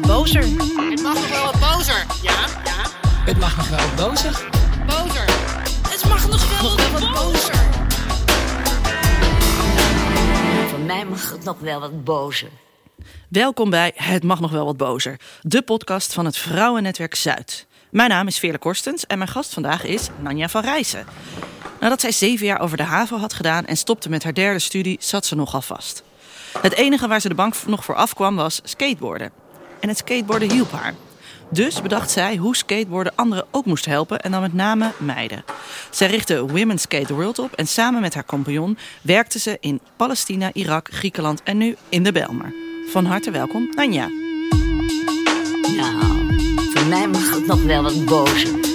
wat 0.00 0.06
bozer. 0.06 0.42
Het 0.90 1.02
mag 1.02 1.14
nog 1.14 1.28
wel 1.28 1.44
wat 1.44 1.60
bozer. 1.60 2.06
Ja, 2.22 2.32
ja. 2.64 2.82
Het 3.24 3.38
mag 3.38 3.56
nog 3.56 3.68
wel 3.68 3.78
wat 3.78 3.96
bozer. 3.96 4.48
Bozer. 4.86 5.24
Het 5.88 6.04
mag 6.08 6.28
nog 6.28 6.60
wel 6.60 6.70
Nog 6.70 6.90
wel 6.90 7.00
wat 7.00 7.14
bozer. 7.14 7.54
Voor 10.68 10.78
mij 10.78 11.04
mag 11.04 11.30
het 11.30 11.44
nog 11.44 11.58
wel 11.58 11.80
wat 11.80 12.04
bozer. 12.04 12.48
Welkom 13.28 13.70
bij 13.70 13.92
Het 13.94 14.22
Mag 14.22 14.40
Nog 14.40 14.50
Wel 14.50 14.64
Wat 14.64 14.76
Bozer, 14.76 15.20
de 15.40 15.62
podcast 15.62 16.12
van 16.12 16.24
het 16.24 16.36
Vrouwennetwerk 16.36 17.14
Zuid. 17.14 17.66
Mijn 17.90 18.10
naam 18.10 18.26
is 18.26 18.38
Veerle 18.38 18.58
Korstens 18.58 19.06
en 19.06 19.18
mijn 19.18 19.30
gast 19.30 19.52
vandaag 19.52 19.84
is 19.84 20.08
Nanja 20.20 20.48
van 20.48 20.62
Rijssen. 20.62 21.06
Nadat 21.80 22.00
zij 22.00 22.12
zeven 22.12 22.46
jaar 22.46 22.60
over 22.60 22.76
de 22.76 22.82
HAVO 22.82 23.16
had 23.16 23.32
gedaan 23.32 23.66
en 23.66 23.76
stopte 23.76 24.08
met 24.08 24.22
haar 24.22 24.34
derde 24.34 24.58
studie, 24.58 24.96
zat 25.00 25.26
ze 25.26 25.34
nogal 25.34 25.62
vast. 25.62 26.02
Het 26.60 26.74
enige 26.74 27.08
waar 27.08 27.20
ze 27.20 27.28
de 27.28 27.34
bank 27.34 27.54
nog 27.66 27.84
voor 27.84 27.94
afkwam 27.94 28.36
was 28.36 28.60
skateboarden. 28.64 29.43
En 29.84 29.90
het 29.90 29.98
skateboarden 29.98 30.50
hielp 30.50 30.72
haar. 30.72 30.94
Dus 31.48 31.82
bedacht 31.82 32.10
zij 32.10 32.36
hoe 32.36 32.56
skateboarden 32.56 33.12
anderen 33.16 33.46
ook 33.50 33.64
moest 33.64 33.84
helpen 33.84 34.20
en 34.20 34.30
dan 34.30 34.40
met 34.40 34.54
name 34.54 34.92
meiden. 34.98 35.44
Zij 35.90 36.08
richtte 36.08 36.46
Women's 36.46 36.82
Skate 36.82 37.14
World 37.14 37.38
op 37.38 37.52
en 37.52 37.66
samen 37.66 38.00
met 38.00 38.14
haar 38.14 38.24
compagnon 38.24 38.78
werkte 39.02 39.38
ze 39.38 39.56
in 39.60 39.80
Palestina, 39.96 40.50
Irak, 40.52 40.88
Griekenland 40.92 41.42
en 41.42 41.56
nu 41.56 41.76
in 41.88 42.02
de 42.02 42.12
Belmer. 42.12 42.54
Van 42.90 43.04
harte 43.04 43.30
welkom, 43.30 43.68
Nanja. 43.74 44.08
Nou, 45.76 46.36
voor 46.74 46.86
mij 46.86 47.08
mag 47.08 47.30
het 47.30 47.46
nog 47.46 47.62
wel 47.62 47.82
wat 47.82 48.04
bozer. 48.04 48.73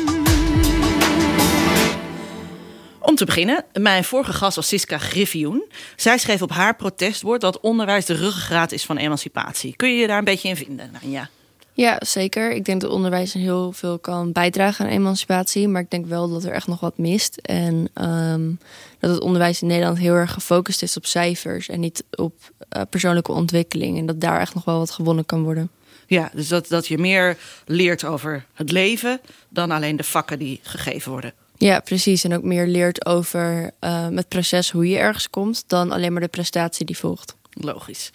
Om 3.01 3.15
te 3.15 3.25
beginnen, 3.25 3.65
mijn 3.73 4.03
vorige 4.03 4.33
gast 4.33 4.55
was 4.55 4.67
Siska 4.67 4.97
Griffioen. 4.97 5.63
Zij 5.95 6.17
schreef 6.17 6.41
op 6.41 6.51
haar 6.51 6.75
protestwoord 6.75 7.41
dat 7.41 7.59
onderwijs 7.59 8.05
de 8.05 8.13
ruggengraat 8.13 8.71
is 8.71 8.85
van 8.85 8.97
emancipatie. 8.97 9.75
Kun 9.75 9.89
je 9.89 9.95
je 9.95 10.07
daar 10.07 10.17
een 10.17 10.23
beetje 10.23 10.49
in 10.49 10.55
vinden, 10.55 10.91
Nanja? 11.01 11.29
Ja, 11.73 11.97
zeker. 11.99 12.51
Ik 12.51 12.65
denk 12.65 12.81
dat 12.81 12.91
onderwijs 12.91 13.33
heel 13.33 13.71
veel 13.71 13.99
kan 13.99 14.31
bijdragen 14.31 14.85
aan 14.85 14.91
emancipatie. 14.91 15.67
Maar 15.67 15.81
ik 15.81 15.89
denk 15.89 16.05
wel 16.05 16.29
dat 16.29 16.43
er 16.43 16.51
echt 16.51 16.67
nog 16.67 16.79
wat 16.79 16.97
mist. 16.97 17.37
En 17.37 17.89
ehm, 17.93 18.51
dat 18.99 19.11
het 19.11 19.19
onderwijs 19.21 19.61
in 19.61 19.67
Nederland 19.67 19.97
heel 19.97 20.13
erg 20.13 20.33
gefocust 20.33 20.81
is 20.81 20.97
op 20.97 21.05
cijfers 21.05 21.69
en 21.69 21.79
niet 21.79 22.03
op 22.15 22.33
eh, 22.69 22.81
persoonlijke 22.89 23.31
ontwikkeling. 23.31 23.97
En 23.97 24.05
dat 24.05 24.21
daar 24.21 24.39
echt 24.39 24.53
nog 24.53 24.65
wel 24.65 24.77
wat 24.77 24.91
gewonnen 24.91 25.25
kan 25.25 25.43
worden. 25.43 25.69
Ja, 26.07 26.29
dus 26.33 26.47
dat, 26.47 26.67
dat 26.67 26.87
je 26.87 26.97
meer 26.97 27.37
leert 27.65 28.03
over 28.03 28.45
het 28.53 28.71
leven 28.71 29.19
dan 29.49 29.71
alleen 29.71 29.95
de 29.95 30.03
vakken 30.03 30.39
die 30.39 30.59
gegeven 30.63 31.11
worden. 31.11 31.33
Ja, 31.59 31.79
precies. 31.79 32.23
En 32.23 32.35
ook 32.35 32.43
meer 32.43 32.67
leert 32.67 33.05
over 33.05 33.71
ehm, 33.79 34.15
het 34.15 34.27
proces 34.27 34.71
hoe 34.71 34.89
je 34.89 34.97
ergens 34.97 35.29
komt 35.29 35.63
dan 35.67 35.91
alleen 35.91 36.11
maar 36.11 36.21
de 36.21 36.27
prestatie 36.27 36.85
die 36.85 36.97
volgt. 36.97 37.35
Logisch. 37.51 38.11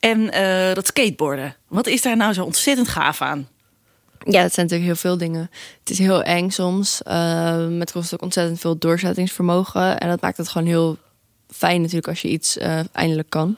En 0.00 0.30
eh, 0.30 0.74
dat 0.74 0.86
skateboarden, 0.86 1.56
wat 1.68 1.86
is 1.86 2.02
daar 2.02 2.16
nou 2.16 2.32
zo 2.32 2.44
ontzettend 2.44 2.88
gaaf 2.88 3.20
aan? 3.20 3.48
Ja, 4.24 4.42
dat 4.42 4.54
zijn 4.54 4.66
natuurlijk 4.66 4.82
heel 4.82 5.10
veel 5.10 5.16
dingen. 5.16 5.50
Het 5.78 5.90
is 5.90 5.98
heel 5.98 6.22
eng 6.22 6.50
soms. 6.50 7.02
Ehm, 7.02 7.80
het 7.80 7.92
kost 7.92 8.14
ook 8.14 8.22
ontzettend 8.22 8.60
veel 8.60 8.78
doorzettingsvermogen. 8.78 9.98
En 9.98 10.08
dat 10.08 10.20
maakt 10.20 10.36
het 10.36 10.48
gewoon 10.48 10.66
heel 10.66 10.98
fijn 11.48 11.80
natuurlijk 11.80 12.08
als 12.08 12.22
je 12.22 12.28
iets 12.28 12.56
eh, 12.56 12.80
eindelijk 12.92 13.30
kan. 13.30 13.56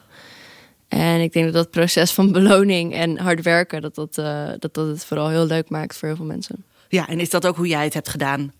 En 0.87 1.21
ik 1.21 1.33
denk 1.33 1.45
dat 1.45 1.53
dat 1.53 1.71
proces 1.71 2.11
van 2.11 2.31
beloning 2.31 2.93
en 2.93 3.17
hard 3.17 3.41
werken... 3.41 3.81
dat 3.81 3.95
dat, 3.95 4.17
eh, 4.17 4.47
dat 4.59 4.73
dat 4.73 4.87
het 4.87 5.05
vooral 5.05 5.29
heel 5.29 5.45
leuk 5.45 5.69
maakt 5.69 5.97
voor 5.97 6.07
heel 6.07 6.17
veel 6.17 6.25
mensen. 6.25 6.63
Ja, 6.89 7.07
en 7.07 7.19
is 7.19 7.29
dat 7.29 7.47
ook 7.47 7.55
hoe 7.55 7.67
jij 7.67 7.83
het 7.83 7.93
hebt 7.93 8.09
gedaan? 8.09 8.53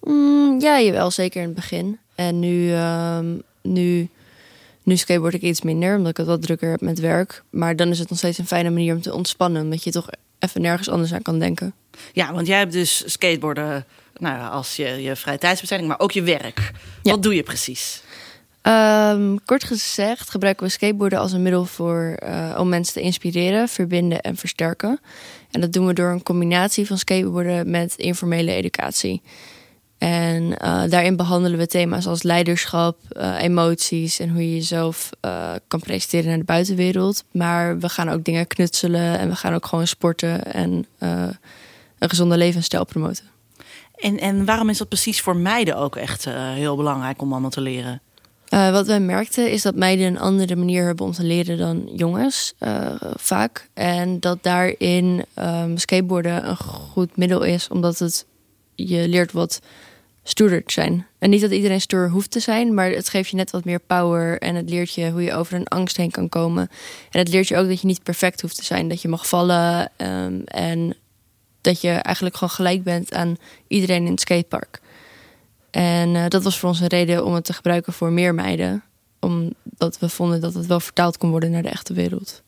Mm, 0.00 0.60
ja, 0.60 0.80
jawel, 0.80 1.10
zeker 1.10 1.40
in 1.40 1.46
het 1.46 1.56
begin. 1.56 1.98
En 2.14 2.38
nu, 2.38 2.72
ehm, 2.72 3.36
nu, 3.62 4.08
nu 4.82 4.96
skateboard 4.96 5.34
ik 5.34 5.42
iets 5.42 5.62
minder, 5.62 5.96
omdat 5.96 6.10
ik 6.10 6.16
het 6.16 6.26
wat 6.26 6.42
drukker 6.42 6.70
heb 6.70 6.80
met 6.80 6.98
werk. 6.98 7.42
Maar 7.50 7.76
dan 7.76 7.88
is 7.88 7.98
het 7.98 8.08
nog 8.08 8.18
steeds 8.18 8.38
een 8.38 8.46
fijne 8.46 8.70
manier 8.70 8.94
om 8.94 9.00
te 9.00 9.14
ontspannen, 9.14 9.62
omdat 9.62 9.84
je 9.84 9.90
toch 9.90 10.08
even 10.38 10.60
nergens 10.60 10.88
anders 10.88 11.12
aan 11.12 11.22
kan 11.22 11.38
denken. 11.38 11.74
Ja, 12.12 12.32
want 12.32 12.46
jij 12.46 12.58
hebt 12.58 12.72
dus 12.72 13.02
skateboarden 13.06 13.86
nou, 14.18 14.36
ja, 14.36 14.48
als 14.48 14.76
je, 14.76 15.02
je 15.02 15.16
vrije 15.16 15.38
tijdsbesteding, 15.38 15.88
maar 15.88 16.00
ook 16.00 16.12
je 16.12 16.22
werk. 16.22 16.72
Ja. 17.02 17.10
Wat 17.10 17.22
doe 17.22 17.34
je 17.34 17.42
precies? 17.42 18.02
Ehm, 18.62 19.36
kort 19.44 19.64
gezegd 19.64 20.30
gebruiken 20.30 20.66
we 20.66 20.72
skateboarden 20.72 21.18
als 21.18 21.32
een 21.32 21.42
middel 21.42 21.64
voor, 21.64 22.16
eh, 22.18 22.56
om 22.58 22.68
mensen 22.68 22.94
te 22.94 23.00
inspireren, 23.00 23.68
verbinden 23.68 24.20
en 24.20 24.36
versterken. 24.36 25.00
En 25.50 25.60
dat 25.60 25.72
doen 25.72 25.86
we 25.86 25.92
door 25.92 26.10
een 26.10 26.22
combinatie 26.22 26.86
van 26.86 26.98
skateboarden 26.98 27.70
met 27.70 27.94
informele 27.96 28.52
educatie. 28.52 29.22
En 29.98 30.58
eh, 30.58 30.82
daarin 30.88 31.16
behandelen 31.16 31.58
we 31.58 31.66
thema's 31.66 32.06
als 32.06 32.22
leiderschap, 32.22 32.98
eh, 33.08 33.42
emoties 33.42 34.18
en 34.18 34.30
hoe 34.30 34.42
je 34.42 34.54
jezelf 34.54 35.10
eh, 35.20 35.52
kan 35.68 35.80
presenteren 35.80 36.26
naar 36.26 36.38
de 36.38 36.44
buitenwereld. 36.44 37.24
Maar 37.32 37.78
we 37.78 37.88
gaan 37.88 38.08
ook 38.08 38.24
dingen 38.24 38.46
knutselen 38.46 39.18
en 39.18 39.28
we 39.28 39.36
gaan 39.36 39.54
ook 39.54 39.66
gewoon 39.66 39.86
sporten 39.86 40.52
en 40.52 40.86
een 41.98 42.08
gezonde 42.08 42.36
levensstijl 42.36 42.84
promoten. 42.84 43.24
En, 43.94 44.18
en 44.18 44.44
waarom 44.44 44.68
is 44.68 44.78
dat 44.78 44.88
precies 44.88 45.20
voor 45.20 45.36
meiden 45.36 45.76
ook 45.76 45.96
echt 45.96 46.24
heel 46.54 46.76
belangrijk 46.76 47.22
om 47.22 47.32
allemaal 47.32 47.50
te 47.50 47.60
leren? 47.60 48.00
Wat 48.48 48.86
wij 48.86 49.00
merkten 49.00 49.50
is 49.50 49.62
dat 49.62 49.74
meiden 49.74 50.06
een 50.06 50.18
andere 50.18 50.56
manier 50.56 50.84
hebben 50.84 51.06
om 51.06 51.12
te 51.12 51.22
leren 51.22 51.58
dan 51.58 51.88
jongens, 51.96 52.54
vaak. 53.16 53.68
En 53.74 54.20
dat 54.20 54.42
daarin 54.42 55.24
skateboarden 55.74 56.48
een 56.48 56.56
goed 56.56 57.16
middel 57.16 57.42
is, 57.42 57.68
omdat 57.68 57.98
het 57.98 58.26
je 58.74 59.08
leert 59.08 59.32
wat 59.32 59.60
stoerder 60.28 60.64
te 60.64 60.72
zijn. 60.72 61.06
En 61.18 61.30
niet 61.30 61.40
dat 61.40 61.50
iedereen 61.50 61.80
stoer 61.80 62.10
hoeft 62.10 62.30
te 62.30 62.40
zijn, 62.40 62.74
maar 62.74 62.90
het 62.90 63.08
geeft 63.08 63.30
je 63.30 63.36
net 63.36 63.50
wat 63.50 63.64
meer 63.64 63.80
power. 63.80 64.38
En 64.38 64.54
het 64.54 64.70
leert 64.70 64.94
je 64.94 65.10
hoe 65.10 65.22
je 65.22 65.34
over 65.34 65.54
een 65.54 65.68
angst 65.68 65.96
heen 65.96 66.10
kan 66.10 66.28
komen. 66.28 66.68
En 67.10 67.18
het 67.18 67.28
leert 67.28 67.48
je 67.48 67.56
ook 67.56 67.68
dat 67.68 67.80
je 67.80 67.86
niet 67.86 68.02
perfect 68.02 68.40
hoeft 68.40 68.56
te 68.56 68.64
zijn. 68.64 68.88
Dat 68.88 69.02
je 69.02 69.08
mag 69.08 69.28
vallen 69.28 69.90
ehm, 69.96 70.40
en 70.44 70.96
dat 71.60 71.80
je 71.80 71.90
eigenlijk 71.90 72.36
gewoon 72.36 72.54
gelijk 72.54 72.82
bent 72.82 73.14
aan 73.14 73.36
iedereen 73.66 74.04
in 74.04 74.10
het 74.10 74.20
skatepark. 74.20 74.80
En 75.70 76.16
eh, 76.16 76.28
dat 76.28 76.42
was 76.42 76.58
voor 76.58 76.68
ons 76.68 76.80
een 76.80 76.86
reden 76.86 77.24
om 77.24 77.34
het 77.34 77.44
te 77.44 77.52
gebruiken 77.52 77.92
voor 77.92 78.12
meer 78.12 78.34
meiden. 78.34 78.82
Omdat 79.20 79.98
we 79.98 80.08
vonden 80.08 80.40
dat 80.40 80.54
het 80.54 80.66
wel 80.66 80.80
vertaald 80.80 81.18
kon 81.18 81.30
worden 81.30 81.50
naar 81.50 81.62
de 81.62 81.68
echte 81.68 81.92
wereld. 81.92 82.42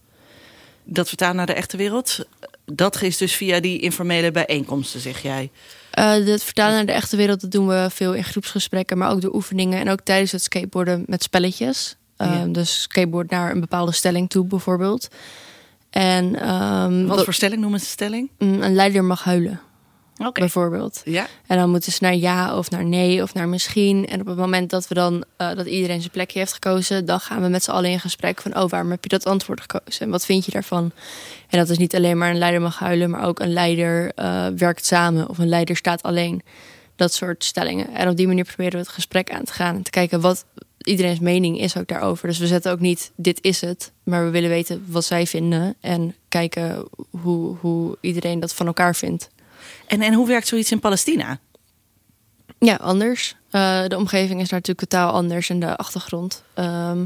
Dat 0.84 1.08
vertaal 1.08 1.34
naar 1.34 1.46
de 1.46 1.52
echte 1.52 1.76
wereld, 1.76 2.26
dat 2.74 3.02
is 3.02 3.16
dus 3.16 3.34
via 3.34 3.60
die 3.60 3.78
informele 3.80 4.30
bijeenkomsten, 4.30 5.00
zeg 5.00 5.22
jij. 5.22 5.50
Eh 5.90 6.12
het 6.12 6.44
vertalen 6.44 6.74
naar 6.74 6.86
de 6.86 6.92
echte 6.92 7.16
wereld, 7.16 7.40
dat 7.40 7.50
doen 7.50 7.66
we 7.68 7.88
veel 7.92 8.14
in 8.14 8.24
groepsgesprekken, 8.24 8.98
maar 8.98 9.10
ook 9.10 9.20
door 9.20 9.34
oefeningen 9.34 9.78
en 9.80 9.88
ook 9.90 10.00
tijdens 10.00 10.32
het 10.32 10.42
skateboarden 10.42 11.02
met 11.06 11.22
spelletjes. 11.22 11.96
Eh, 12.16 12.26
Ja. 12.32 12.44
Dus 12.44 12.82
skateboard 12.82 13.30
naar 13.30 13.50
een 13.50 13.60
bepaalde 13.60 13.92
stelling 13.92 14.30
toe, 14.30 14.46
bijvoorbeeld. 14.46 15.08
En 15.90 16.40
ehm, 16.40 17.06
Wat 17.06 17.16
dat- 17.16 17.24
voor 17.24 17.34
stelling 17.34 17.60
noemen 17.60 17.80
ze 17.80 17.86
stelling? 17.86 18.30
mm, 18.38 18.62
een 18.62 18.74
leider 18.74 19.04
mag 19.04 19.24
huilen, 19.24 19.60
Bijvoorbeeld. 20.32 21.02
Ja. 21.04 21.26
En 21.46 21.56
dan 21.56 21.70
moeten 21.70 21.92
ze 21.92 21.98
naar 22.00 22.14
ja 22.14 22.56
of 22.56 22.70
naar 22.70 22.84
nee 22.84 23.22
of 23.22 23.34
naar 23.34 23.48
misschien. 23.48 24.06
En 24.06 24.20
op 24.20 24.26
het 24.26 24.36
moment 24.36 24.70
dat 24.70 24.88
we 24.88 24.94
dan 24.94 25.24
eh, 25.36 25.54
dat 25.54 25.66
iedereen 25.66 26.00
zijn 26.00 26.12
plekje 26.12 26.38
heeft 26.38 26.52
gekozen, 26.52 27.04
dan 27.04 27.20
gaan 27.20 27.42
we 27.42 27.48
met 27.48 27.62
z'n 27.62 27.70
allen 27.70 27.90
in 27.90 28.00
gesprek 28.00 28.40
van 28.40 28.56
oh, 28.56 28.68
waarom 28.68 28.90
heb 28.90 29.02
je 29.02 29.08
dat 29.08 29.26
antwoord 29.26 29.60
gekozen? 29.60 30.00
En 30.00 30.10
wat 30.10 30.24
vind 30.24 30.44
je 30.44 30.50
daarvan? 30.50 30.92
En 31.48 31.58
dat 31.58 31.68
is 31.68 31.78
niet 31.78 31.94
alleen 31.94 32.18
maar 32.18 32.30
een 32.30 32.38
leider 32.38 32.60
mag 32.60 32.78
huilen, 32.78 33.10
maar 33.10 33.24
ook 33.26 33.40
een 33.40 33.52
leider 33.52 34.12
eh, 34.14 34.46
werkt 34.56 34.86
samen 34.86 35.28
of 35.28 35.38
een 35.38 35.48
leider 35.48 35.76
staat 35.76 36.02
alleen. 36.02 36.42
Dat 36.96 37.14
soort 37.14 37.44
stellingen. 37.44 37.94
En 37.94 38.08
op 38.08 38.16
die 38.16 38.26
manier 38.26 38.44
proberen 38.44 38.72
we 38.72 38.78
het 38.78 38.88
gesprek 38.88 39.32
aan 39.32 39.44
te 39.44 39.52
gaan 39.52 39.74
en 39.74 39.82
te 39.82 39.90
kijken 39.90 40.20
wat 40.20 40.44
iedereen's 40.82 41.18
mening 41.18 41.60
is 41.60 41.76
ook 41.76 41.86
daarover. 41.86 42.28
Dus 42.28 42.38
we 42.38 42.46
zetten 42.46 42.72
ook 42.72 42.80
niet 42.80 43.12
dit 43.16 43.38
is 43.42 43.60
het, 43.60 43.92
maar 44.02 44.24
we 44.24 44.30
willen 44.30 44.48
weten 44.48 44.84
wat 44.86 45.04
zij 45.04 45.26
vinden 45.26 45.74
en 45.80 46.14
kijken 46.28 46.88
hoe, 47.10 47.56
hoe 47.60 47.96
iedereen 48.00 48.40
dat 48.40 48.54
van 48.54 48.66
elkaar 48.66 48.94
vindt. 48.94 49.30
En, 49.86 50.02
en 50.02 50.14
hoe 50.14 50.26
werkt 50.26 50.46
zoiets 50.46 50.70
in 50.70 50.80
Palestina? 50.80 51.38
Ja, 52.58 52.74
anders. 52.74 53.36
Eh, 53.50 53.84
de 53.86 53.96
omgeving 53.96 54.40
is 54.40 54.50
natuurlijk 54.50 54.88
totaal 54.88 55.12
anders 55.12 55.50
en 55.50 55.60
de 55.60 55.76
achtergrond. 55.76 56.42
Ehm, 56.54 57.04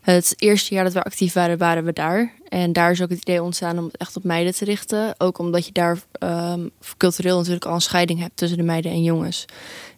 het 0.00 0.34
eerste 0.36 0.74
jaar 0.74 0.84
dat 0.84 0.92
we 0.92 1.02
actief 1.02 1.32
waren, 1.32 1.58
waren 1.58 1.84
we 1.84 1.92
daar. 1.92 2.32
En 2.48 2.72
daar 2.72 2.90
is 2.90 3.02
ook 3.02 3.08
het 3.10 3.18
idee 3.20 3.42
ontstaan 3.42 3.78
om 3.78 3.84
het 3.84 3.96
echt 3.96 4.16
op 4.16 4.24
meiden 4.24 4.54
te 4.54 4.64
richten. 4.64 5.14
Ook 5.18 5.38
omdat 5.38 5.66
je 5.66 5.72
daar 5.72 5.98
ehm, 6.12 6.68
cultureel 6.96 7.36
natuurlijk 7.36 7.64
al 7.64 7.74
een 7.74 7.80
scheiding 7.80 8.20
hebt 8.20 8.36
tussen 8.36 8.58
de 8.58 8.64
meiden 8.64 8.90
en 8.90 9.02
jongens. 9.02 9.44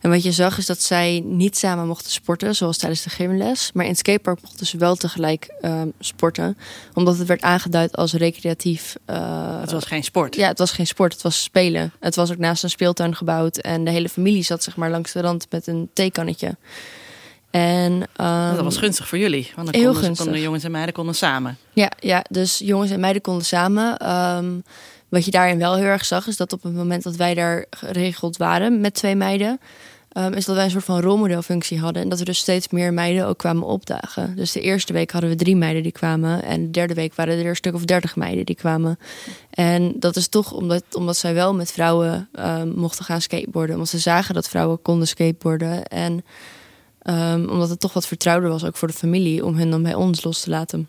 En 0.00 0.10
wat 0.10 0.22
je 0.22 0.32
zag 0.32 0.58
is 0.58 0.66
dat 0.66 0.82
zij 0.82 1.22
niet 1.24 1.58
samen 1.58 1.86
mochten 1.86 2.10
sporten, 2.10 2.54
zoals 2.54 2.78
tijdens 2.78 3.02
de 3.02 3.10
gymles. 3.10 3.70
Maar 3.74 3.84
in 3.84 3.90
het 3.90 3.98
skatepark 3.98 4.42
mochten 4.42 4.66
ze 4.66 4.76
wel 4.76 4.94
tegelijk 4.96 5.54
ehm, 5.60 5.88
sporten. 6.00 6.58
Omdat 6.94 7.18
het 7.18 7.26
werd 7.26 7.42
aangeduid 7.42 7.96
als 7.96 8.12
recreatief. 8.12 8.96
eh, 9.04 9.60
Het 9.60 9.70
was 9.72 9.84
geen 9.84 10.04
sport. 10.04 10.34
ja, 10.36 10.48
het 10.48 10.58
was 10.58 10.70
geen 10.72 10.86
sport, 10.86 11.12
het 11.12 11.22
was 11.22 11.42
spelen. 11.42 11.92
Het 12.00 12.14
was 12.14 12.30
ook 12.30 12.38
naast 12.38 12.62
een 12.62 12.70
speeltuin 12.70 13.14
gebouwd. 13.16 13.56
En 13.56 13.84
de 13.84 13.90
hele 13.90 14.08
familie 14.08 14.42
zat 14.42 14.62
zeg 14.62 14.76
maar 14.76 14.90
langs 14.90 15.12
de 15.12 15.20
rand 15.20 15.46
met 15.50 15.66
een 15.66 15.90
theekannetje. 15.92 16.56
En, 17.50 18.02
ehm, 18.16 18.54
Dat 18.54 18.64
was 18.64 18.76
gunstig 18.76 19.08
voor 19.08 19.18
jullie. 19.18 19.50
Want 19.56 19.72
dan 19.72 19.80
Heel 19.80 19.92
konden, 19.92 20.16
konden 20.16 20.40
jongens 20.40 20.64
en 20.64 20.70
meiden 20.70 20.94
konden 20.94 21.14
samen. 21.14 21.56
Ja, 21.72 21.90
ja, 22.00 22.24
dus 22.30 22.58
jongens 22.58 22.90
en 22.90 23.00
meiden 23.00 23.22
konden 23.22 23.44
samen. 23.44 23.96
Ehm, 23.96 24.46
wat 25.08 25.24
je 25.24 25.30
daarin 25.30 25.58
wel 25.58 25.74
heel 25.74 25.84
erg 25.84 26.04
zag, 26.04 26.26
is 26.26 26.36
dat 26.36 26.52
op 26.52 26.62
het 26.62 26.74
moment 26.74 27.02
dat 27.02 27.16
wij 27.16 27.34
daar 27.34 27.64
geregeld 27.70 28.36
waren 28.36 28.80
met 28.80 28.94
twee 28.94 29.14
meiden, 29.14 29.60
ehm, 30.12 30.32
is 30.32 30.44
dat 30.44 30.54
wij 30.54 30.64
een 30.64 30.70
soort 30.70 30.84
van 30.84 31.00
rolmodelfunctie 31.00 31.78
hadden. 31.78 32.02
En 32.02 32.08
dat 32.08 32.18
er 32.18 32.24
dus 32.24 32.38
steeds 32.38 32.68
meer 32.68 32.92
meiden 32.92 33.26
ook 33.26 33.38
kwamen 33.38 33.66
opdagen. 33.66 34.36
Dus 34.36 34.52
de 34.52 34.60
eerste 34.60 34.92
week 34.92 35.10
hadden 35.10 35.30
we 35.30 35.36
drie 35.36 35.56
meiden 35.56 35.82
die 35.82 35.92
kwamen. 35.92 36.42
En 36.42 36.64
de 36.64 36.70
derde 36.70 36.94
week 36.94 37.14
waren 37.14 37.38
er 37.38 37.46
een 37.46 37.56
stuk 37.56 37.74
of 37.74 37.84
dertig 37.84 38.16
meiden 38.16 38.46
die 38.46 38.56
kwamen. 38.56 38.98
En 39.50 39.92
dat 39.96 40.16
is 40.16 40.28
toch 40.28 40.52
omdat, 40.52 40.82
omdat 40.92 41.16
zij 41.16 41.34
wel 41.34 41.54
met 41.54 41.72
vrouwen 41.72 42.28
mochten 42.74 43.04
gaan 43.04 43.20
skateboarden. 43.20 43.74
Omdat 43.74 43.90
ze 43.90 43.98
zagen 43.98 44.34
dat 44.34 44.48
vrouwen 44.48 44.82
konden 44.82 45.08
skateboarden. 45.08 45.84
En 45.86 46.24
ehm, 47.08 47.48
omdat 47.48 47.68
het 47.68 47.80
toch 47.80 47.92
wat 47.92 48.06
vertrouwder 48.06 48.50
was, 48.50 48.64
ook 48.64 48.76
voor 48.76 48.88
de 48.88 48.94
familie, 48.94 49.44
om 49.44 49.56
hen 49.56 49.70
dan 49.70 49.82
bij 49.82 49.94
ons 49.94 50.24
los 50.24 50.40
te 50.40 50.50
laten. 50.50 50.88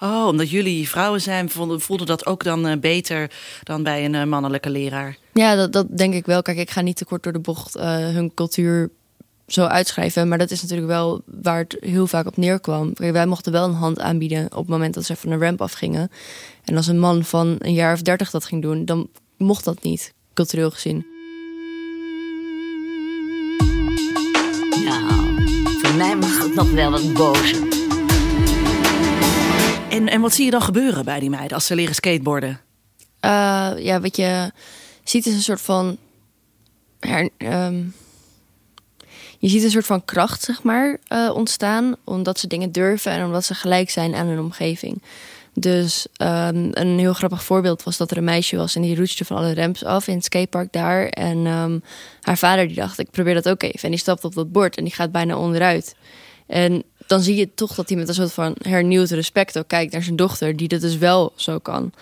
Oh, 0.00 0.26
omdat 0.26 0.50
jullie 0.50 0.88
vrouwen 0.88 1.20
zijn, 1.20 1.50
vonden, 1.50 1.80
voelde 1.80 2.04
dat 2.04 2.26
ook 2.26 2.44
dan 2.44 2.66
eh, 2.66 2.78
beter 2.78 3.30
dan 3.62 3.82
bij 3.82 4.04
een 4.04 4.14
eh, 4.14 4.24
mannelijke 4.24 4.70
leraar? 4.70 5.16
Ja, 5.32 5.54
dat, 5.56 5.72
dat 5.72 5.98
denk 5.98 6.14
ik 6.14 6.26
wel. 6.26 6.42
Kijk, 6.42 6.58
ik 6.58 6.70
ga 6.70 6.80
niet 6.80 6.96
te 6.96 7.04
kort 7.04 7.22
door 7.22 7.32
de 7.32 7.38
bocht 7.38 7.76
eh, 7.76 7.96
hun 7.96 8.34
cultuur 8.34 8.90
zo 9.46 9.64
uitschrijven. 9.64 10.28
Maar 10.28 10.38
dat 10.38 10.50
is 10.50 10.62
natuurlijk 10.62 10.88
wel 10.88 11.22
waar 11.24 11.58
het 11.58 11.76
heel 11.80 12.06
vaak 12.06 12.26
op 12.26 12.36
neerkwam. 12.36 12.94
Kijk, 12.94 13.12
wij 13.12 13.26
mochten 13.26 13.52
wel 13.52 13.64
een 13.64 13.74
hand 13.74 14.00
aanbieden 14.00 14.44
op 14.44 14.58
het 14.58 14.68
moment 14.68 14.94
dat 14.94 15.04
ze 15.04 15.16
van 15.16 15.30
de 15.30 15.36
ramp 15.36 15.60
afgingen. 15.60 16.10
En 16.64 16.76
als 16.76 16.86
een 16.86 16.98
man 16.98 17.24
van 17.24 17.56
een 17.58 17.74
jaar 17.74 17.92
of 17.92 18.02
dertig 18.02 18.30
dat 18.30 18.44
ging 18.44 18.62
doen, 18.62 18.84
dan 18.84 19.08
mocht 19.36 19.64
dat 19.64 19.82
niet, 19.82 20.12
cultureel 20.34 20.70
gezien. 20.70 21.06
Mij 26.00 26.16
mag 26.16 26.42
het 26.42 26.54
nog 26.54 26.70
wel 26.70 26.90
wat 26.90 27.12
bozer. 27.12 27.68
En, 29.90 30.08
en 30.08 30.20
wat 30.20 30.32
zie 30.34 30.44
je 30.44 30.50
dan 30.50 30.62
gebeuren 30.62 31.04
bij 31.04 31.20
die 31.20 31.30
meiden 31.30 31.54
als 31.54 31.66
ze 31.66 31.74
leren 31.74 31.94
skateboarden? 31.94 32.60
Eh, 33.20 33.70
ja, 33.78 34.00
wat 34.00 34.16
je 34.16 34.52
ziet 35.04 35.26
is 35.26 35.34
een 35.34 35.42
soort 35.42 35.60
van. 35.60 35.96
her- 37.00 37.30
ehm, 37.36 37.82
je 39.38 39.48
ziet 39.48 39.62
een 39.62 39.70
soort 39.70 39.86
van 39.86 40.04
kracht, 40.04 40.42
zeg 40.42 40.62
maar, 40.62 40.98
eh, 41.06 41.30
ontstaan. 41.34 41.96
Omdat 42.04 42.38
ze 42.38 42.46
dingen 42.46 42.72
durven 42.72 43.12
en 43.12 43.24
omdat 43.24 43.44
ze 43.44 43.54
gelijk 43.54 43.90
zijn 43.90 44.14
aan 44.14 44.26
hun 44.26 44.38
omgeving. 44.40 45.02
Dus 45.60 46.06
ehm, 46.16 46.68
een 46.70 46.98
heel 46.98 47.12
grappig 47.12 47.42
voorbeeld 47.44 47.82
was 47.82 47.96
dat 47.96 48.10
er 48.10 48.16
een 48.16 48.24
meisje 48.24 48.56
was 48.56 48.74
en 48.74 48.82
die 48.82 48.96
roetste 48.96 49.24
van 49.24 49.36
alle 49.36 49.54
ramps 49.54 49.84
af 49.84 50.08
in 50.08 50.14
het 50.14 50.24
skatepark 50.24 50.72
daar. 50.72 51.06
En 51.06 51.46
ehm, 51.46 51.78
haar 52.20 52.38
vader 52.38 52.66
die 52.66 52.76
dacht, 52.76 52.98
ik 52.98 53.10
probeer 53.10 53.34
dat 53.34 53.48
ook 53.48 53.62
even. 53.62 53.82
En 53.82 53.90
die 53.90 53.98
stapt 53.98 54.24
op 54.24 54.34
dat 54.34 54.52
bord 54.52 54.76
en 54.76 54.84
die 54.84 54.92
gaat 54.92 55.12
bijna 55.12 55.36
onderuit. 55.36 55.94
En 56.46 56.82
dan 57.06 57.20
zie 57.20 57.36
je 57.36 57.54
toch 57.54 57.74
dat 57.74 57.88
hij 57.88 57.98
met 57.98 58.08
een 58.08 58.14
soort 58.14 58.32
van 58.32 58.56
hernieuwd 58.58 59.10
respect 59.10 59.58
ook 59.58 59.68
kijkt 59.68 59.92
naar 59.92 60.02
zijn 60.02 60.16
dochter, 60.16 60.56
die 60.56 60.68
dat 60.68 60.80
dus 60.80 60.96
wel 60.96 61.32
zo 61.36 61.58
kan. 61.58 61.92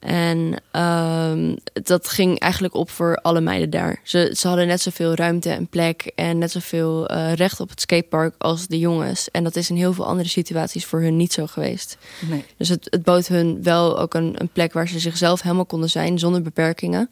En 0.00 0.62
ehm, 0.70 1.56
dat 1.72 2.08
ging 2.08 2.38
eigenlijk 2.38 2.74
op 2.74 2.90
voor 2.90 3.16
alle 3.16 3.40
meiden 3.40 3.70
daar. 3.70 4.00
Ze, 4.02 4.32
ze 4.36 4.48
hadden 4.48 4.66
net 4.66 4.80
zoveel 4.80 5.14
ruimte 5.14 5.50
en 5.50 5.68
plek 5.68 6.12
en 6.14 6.38
net 6.38 6.50
zoveel 6.50 7.08
eh, 7.08 7.32
recht 7.32 7.60
op 7.60 7.70
het 7.70 7.80
skatepark 7.80 8.34
als 8.38 8.66
de 8.66 8.78
jongens. 8.78 9.30
En 9.30 9.44
dat 9.44 9.56
is 9.56 9.70
in 9.70 9.76
heel 9.76 9.92
veel 9.92 10.06
andere 10.06 10.28
situaties 10.28 10.84
voor 10.84 11.00
hun 11.00 11.16
niet 11.16 11.32
zo 11.32 11.46
geweest. 11.46 11.98
Nee. 12.28 12.44
Dus 12.56 12.68
het, 12.68 12.86
het 12.90 13.02
bood 13.02 13.26
hun 13.26 13.62
wel 13.62 13.98
ook 13.98 14.14
een, 14.14 14.34
een 14.38 14.48
plek 14.48 14.72
waar 14.72 14.88
ze 14.88 14.98
zichzelf 14.98 15.42
helemaal 15.42 15.66
konden 15.66 15.90
zijn 15.90 16.18
zonder 16.18 16.42
beperkingen. 16.42 17.10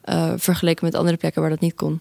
eh, 0.00 0.32
vergeleken 0.36 0.84
met 0.84 0.94
andere 0.94 1.16
plekken 1.16 1.40
waar 1.40 1.50
dat 1.50 1.60
niet 1.60 1.74
kon. 1.74 2.00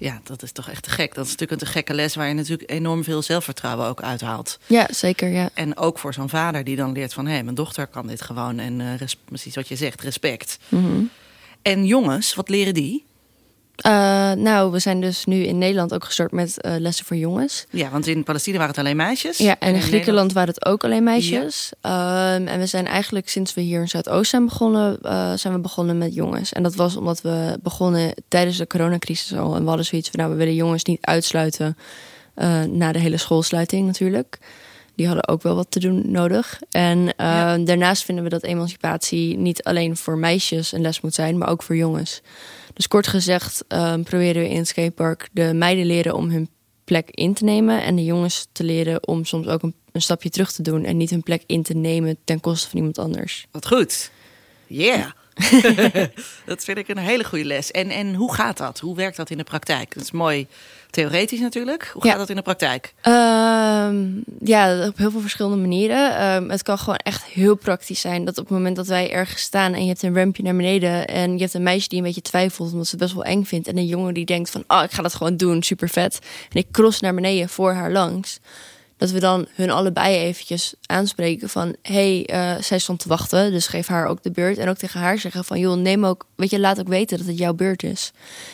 Ja, 0.00 0.20
dat 0.24 0.42
is 0.42 0.52
toch 0.52 0.68
echt 0.68 0.82
te 0.82 0.90
gek. 0.90 1.14
Dat 1.14 1.24
is 1.24 1.30
natuurlijk 1.30 1.60
een 1.60 1.66
te 1.66 1.72
gekke 1.72 1.94
les 1.94 2.14
waar 2.14 2.28
je 2.28 2.34
natuurlijk 2.34 2.70
enorm 2.70 3.04
veel 3.04 3.22
zelfvertrouwen 3.22 3.86
ook 3.86 4.02
uithaalt. 4.02 4.58
Ja, 4.66 4.86
zeker. 4.90 5.28
Ja. 5.28 5.50
En 5.54 5.76
ook 5.76 5.98
voor 5.98 6.14
zo'n 6.14 6.28
vader 6.28 6.64
die 6.64 6.76
dan 6.76 6.92
leert 6.92 7.12
van... 7.12 7.26
hé, 7.26 7.42
mijn 7.42 7.54
dochter 7.54 7.86
kan 7.86 8.06
dit 8.06 8.22
gewoon. 8.22 8.58
En 8.58 8.96
res- 8.96 9.16
precies 9.24 9.54
wat 9.54 9.68
je 9.68 9.76
zegt, 9.76 10.00
respect. 10.00 10.58
Mhm. 10.68 11.02
En 11.62 11.86
jongens, 11.86 12.34
wat 12.34 12.48
leren 12.48 12.74
die? 12.74 13.04
Eh, 13.80 14.32
nou, 14.32 14.70
we 14.72 14.78
zijn 14.78 15.00
dus 15.00 15.24
nu 15.24 15.42
in 15.42 15.58
Nederland 15.58 15.94
ook 15.94 16.04
gestart 16.04 16.32
met 16.32 16.60
eh, 16.60 16.74
lessen 16.78 17.04
voor 17.06 17.16
jongens. 17.16 17.66
Ja, 17.70 17.90
want 17.90 18.06
in 18.06 18.22
Palestina 18.24 18.56
waren 18.56 18.70
het 18.74 18.80
alleen 18.84 18.96
meisjes. 18.96 19.38
Ja, 19.38 19.56
en 19.58 19.68
in 19.68 19.74
in 19.74 19.82
Griekenland 19.82 20.32
waren 20.32 20.54
het 20.54 20.66
ook 20.66 20.84
alleen 20.84 21.02
meisjes. 21.04 21.70
Ehm, 21.80 22.46
en 22.46 22.58
we 22.58 22.66
zijn 22.66 22.86
eigenlijk 22.86 23.28
sinds 23.28 23.54
we 23.54 23.60
hier 23.60 23.80
in 23.80 23.88
Zuidoost 23.88 24.30
zijn 24.30 24.44
begonnen, 24.44 24.98
eh, 25.02 25.32
zijn 25.34 25.52
we 25.54 25.58
begonnen 25.60 25.98
met 25.98 26.14
jongens. 26.14 26.52
En 26.52 26.62
dat 26.62 26.74
was 26.74 26.96
omdat 26.96 27.20
we 27.20 27.58
begonnen 27.62 28.14
tijdens 28.28 28.56
de 28.56 28.66
coronacrisis 28.66 29.34
al. 29.38 29.54
En 29.54 29.62
we 29.62 29.68
hadden 29.68 29.86
zoiets 29.86 30.10
van, 30.10 30.20
nou, 30.20 30.32
we 30.32 30.38
willen 30.38 30.54
jongens 30.54 30.84
niet 30.84 30.98
uitsluiten 31.06 31.76
na 32.70 32.92
de 32.92 32.98
hele 32.98 33.16
schoolsluiting 33.16 33.86
natuurlijk. 33.86 34.38
Die 34.94 35.06
hadden 35.08 35.28
ook 35.28 35.42
wel 35.42 35.54
wat 35.54 35.66
te 35.70 35.78
doen 35.78 36.10
nodig. 36.10 36.60
En 36.70 36.98
eh, 37.16 37.26
Ja. 37.26 37.58
daarnaast 37.58 38.04
vinden 38.04 38.24
we 38.24 38.30
dat 38.30 38.42
emancipatie 38.42 39.36
niet 39.36 39.62
alleen 39.62 39.96
voor 39.96 40.18
meisjes 40.18 40.72
een 40.72 40.80
les 40.80 41.00
moet 41.00 41.14
zijn, 41.14 41.38
maar 41.38 41.48
ook 41.48 41.62
voor 41.62 41.76
jongens. 41.76 42.20
Dus 42.80 42.88
kort 42.88 43.06
gezegd 43.06 43.64
ehm, 43.68 44.02
proberen 44.02 44.42
we 44.42 44.48
in 44.48 44.56
het 44.56 44.68
skatepark 44.68 45.28
de 45.32 45.54
meiden 45.54 45.86
leren 45.86 46.14
om 46.14 46.30
hun 46.30 46.48
plek 46.84 47.10
in 47.10 47.34
te 47.34 47.44
nemen. 47.44 47.82
En 47.82 47.96
de 47.96 48.04
jongens 48.04 48.46
te 48.52 48.64
leren 48.64 49.08
om 49.08 49.24
soms 49.24 49.46
ook 49.46 49.62
een, 49.62 49.74
een 49.92 50.02
stapje 50.02 50.30
terug 50.30 50.52
te 50.52 50.62
doen. 50.62 50.84
En 50.84 50.96
niet 50.96 51.10
hun 51.10 51.22
plek 51.22 51.42
in 51.46 51.62
te 51.62 51.74
nemen 51.74 52.16
ten 52.24 52.40
koste 52.40 52.68
van 52.68 52.78
iemand 52.78 52.98
anders. 52.98 53.46
Wat 53.50 53.66
goed. 53.66 54.10
Yeah. 54.66 55.10
dat 56.46 56.64
vind 56.64 56.78
ik 56.78 56.88
een 56.88 56.98
hele 56.98 57.24
goede 57.24 57.44
les. 57.44 57.70
En, 57.70 57.90
en 57.90 58.14
hoe 58.14 58.34
gaat 58.34 58.56
dat? 58.56 58.78
Hoe 58.78 58.96
werkt 58.96 59.16
dat 59.16 59.30
in 59.30 59.38
de 59.38 59.44
praktijk? 59.44 59.94
Dat 59.94 60.02
is 60.02 60.10
mooi 60.10 60.46
theoretisch 60.90 61.40
natuurlijk. 61.40 61.90
Hoe 61.92 62.04
Ja. 62.04 62.10
gaat 62.10 62.18
dat 62.18 62.28
in 62.28 62.36
de 62.36 62.42
praktijk? 62.42 62.94
Ehm, 63.00 64.06
ja, 64.44 64.86
op 64.86 64.96
heel 64.96 65.10
veel 65.10 65.20
verschillende 65.20 65.56
manieren. 65.56 66.16
Ehm, 66.16 66.48
het 66.48 66.62
kan 66.62 66.78
gewoon 66.78 66.96
echt 66.96 67.24
heel 67.24 67.54
praktisch 67.54 68.00
zijn. 68.00 68.24
Dat 68.24 68.38
op 68.38 68.44
het 68.44 68.52
moment 68.56 68.76
dat 68.76 68.86
wij 68.86 69.12
ergens 69.12 69.42
staan 69.42 69.74
en 69.74 69.82
je 69.82 69.88
hebt 69.88 70.02
een 70.02 70.14
rampje 70.14 70.42
naar 70.42 70.56
beneden. 70.56 71.06
En 71.06 71.32
je 71.34 71.38
hebt 71.40 71.54
een 71.54 71.62
meisje 71.62 71.88
die 71.88 71.98
een 71.98 72.04
beetje 72.04 72.20
twijfelt 72.20 72.70
omdat 72.72 72.86
ze 72.86 72.90
het 72.96 73.00
best 73.04 73.14
wel 73.14 73.24
eng 73.24 73.44
vindt. 73.44 73.68
En 73.68 73.76
een 73.76 73.86
jongen 73.86 74.14
die 74.14 74.24
denkt 74.24 74.50
van, 74.50 74.64
oh, 74.68 74.82
ik 74.82 74.90
ga 74.90 75.02
dat 75.02 75.14
gewoon 75.14 75.36
doen, 75.36 75.62
super 75.62 75.88
vet. 75.88 76.18
En 76.52 76.56
ik 76.58 76.66
cross 76.70 77.00
naar 77.00 77.14
beneden 77.14 77.48
voor 77.48 77.72
haar 77.72 77.92
langs. 77.92 78.38
Dat 79.00 79.10
we 79.10 79.20
dan 79.20 79.46
hun 79.54 79.70
allebei 79.70 80.16
eventjes 80.16 80.74
aanspreken 80.86 81.48
van... 81.48 81.76
hé, 81.82 82.22
hey, 82.24 82.56
eh, 82.56 82.62
zij 82.62 82.78
stond 82.78 82.98
te 82.98 83.08
wachten, 83.08 83.50
dus 83.50 83.66
geef 83.66 83.86
haar 83.86 84.06
ook 84.06 84.22
de 84.22 84.30
beurt. 84.30 84.58
En 84.58 84.68
ook 84.68 84.76
tegen 84.76 85.00
haar 85.00 85.18
zeggen 85.18 85.44
van... 85.44 85.58
joh, 85.58 85.76
neem 85.76 86.06
ook, 86.06 86.26
weet 86.36 86.50
je, 86.50 86.60
laat 86.60 86.80
ook 86.80 86.88
weten 86.88 87.18
dat 87.18 87.26
het 87.26 87.38
jouw 87.38 87.54
beurt 87.54 87.82
is. 87.82 88.12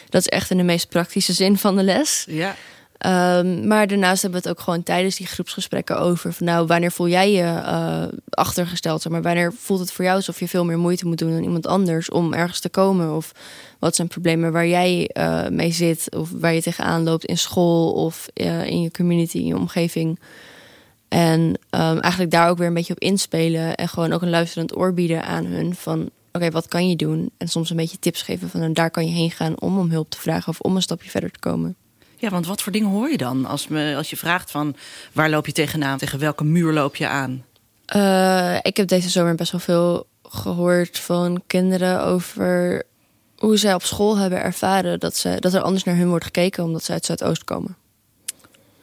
Dat 0.09 0.21
is 0.21 0.29
echt 0.29 0.51
in 0.51 0.57
de 0.57 0.63
meest 0.63 0.89
praktische 0.89 1.33
zin 1.33 1.59
van 1.59 1.77
de 1.77 1.83
les. 1.83 2.25
Ja. 2.29 2.57
Ehm, 2.99 3.67
maar 3.67 3.87
daarnaast 3.87 4.23
hebben 4.23 4.43
we 4.43 4.49
het 4.49 4.59
ook 4.59 4.65
gewoon 4.65 4.83
tijdens 4.83 5.17
die 5.17 5.27
groepsgesprekken 5.27 5.99
over. 5.99 6.33
Van 6.33 6.47
nou, 6.47 6.67
wanneer 6.67 6.93
voel 6.93 7.09
jij 7.09 7.33
je 7.33 7.43
eh, 7.43 8.05
achtergesteld? 8.31 9.09
Maar 9.09 9.23
wanneer 9.23 9.53
voelt 9.53 9.81
het 9.81 9.93
voor 9.93 10.05
jou 10.05 10.17
alsof 10.17 10.41
je 10.41 10.49
veel 10.49 10.65
meer 10.65 10.79
moeite 10.79 11.07
moet 11.07 11.19
doen 11.19 11.31
dan 11.31 11.43
iemand 11.43 11.67
anders 11.67 12.11
om 12.11 12.35
ergens 12.35 12.61
te 12.61 12.69
komen? 12.69 13.17
Of 13.17 13.33
wat 13.79 13.97
zijn 13.97 14.09
problemen 14.09 14.53
waar 14.53 14.67
jij 14.67 15.09
eh, 15.13 15.49
mee 15.49 15.71
zit? 15.71 16.15
Of 16.17 16.31
waar 16.31 16.55
je 16.55 16.63
tegenaan 16.63 17.03
loopt 17.03 17.25
in 17.25 17.39
school 17.39 17.93
of 17.93 18.29
eh, 18.35 18.67
in 18.67 18.83
je 18.83 18.91
community, 18.91 19.39
in 19.39 19.47
je 19.47 19.57
omgeving? 19.57 20.19
En 21.09 21.59
ehm, 21.71 21.99
eigenlijk 21.99 22.33
daar 22.33 22.49
ook 22.49 22.59
weer 22.59 22.67
een 22.67 22.75
beetje 22.75 22.93
op 22.93 23.01
inspelen. 23.01 23.75
En 23.75 23.89
gewoon 23.89 24.13
ook 24.13 24.23
een 24.23 24.31
luisterend 24.31 24.77
oor 24.77 24.95
bieden 24.95 25.25
aan 25.25 25.45
hun. 25.45 25.75
Van 25.75 26.11
oké, 26.33 26.51
wat 26.51 26.69
kan 26.69 26.89
je 26.89 26.97
doen? 26.97 27.31
En 27.39 27.49
soms 27.49 27.71
een 27.71 27.77
beetje 27.77 27.99
tips 27.99 28.23
geven 28.23 28.51
van 28.51 28.61
nou, 28.61 28.73
daar 28.73 28.91
kan 28.91 29.07
je 29.07 29.13
heen 29.13 29.31
gaan 29.31 29.61
om 29.61 29.79
om 29.79 29.91
hulp 29.91 30.11
te 30.11 30.21
vragen 30.21 30.49
of 30.49 30.61
om 30.61 30.77
een 30.77 30.83
stapje 30.83 31.11
verder 31.11 31.31
te 31.31 31.39
komen. 31.39 31.77
ja, 32.17 32.31
want 32.31 32.47
wat 32.47 32.63
voor 32.63 32.73
dingen 32.73 32.91
hoor 32.91 33.11
je 33.11 33.17
dan? 33.17 33.47
Als, 33.47 33.69
me, 33.69 33.95
als 33.97 34.11
je 34.11 34.17
vraagt 34.17 34.51
van 34.51 34.77
waar 35.13 35.31
loop 35.31 35.47
je 35.47 35.53
tegenaan? 35.53 35.99
Tegen 35.99 36.19
welke 36.19 36.45
muur 36.45 36.73
loop 36.73 36.97
je 36.97 37.09
aan? 37.09 37.45
Eh, 37.87 38.57
ik 38.63 38.77
heb 38.77 38.89
deze 38.89 39.09
zomer 39.09 39.35
best 39.35 39.53
wel 39.53 39.61
veel 39.61 40.07
gehoord 40.23 40.99
van 40.99 41.43
kinderen 41.47 42.05
over 42.05 42.83
hoe 43.37 43.57
zij 43.57 43.75
op 43.75 43.83
school 43.83 44.17
hebben 44.17 44.43
ervaren 44.43 45.01
dat, 45.01 45.17
ze, 45.17 45.37
dat 45.41 45.55
er 45.55 45.61
anders 45.61 45.85
naar 45.85 45.97
hun 45.97 46.09
wordt 46.09 46.25
gekeken 46.25 46.65
omdat 46.65 46.85
ze 46.85 46.93
uit 46.93 47.05
Zuidoost 47.05 47.45
komen. 47.45 47.77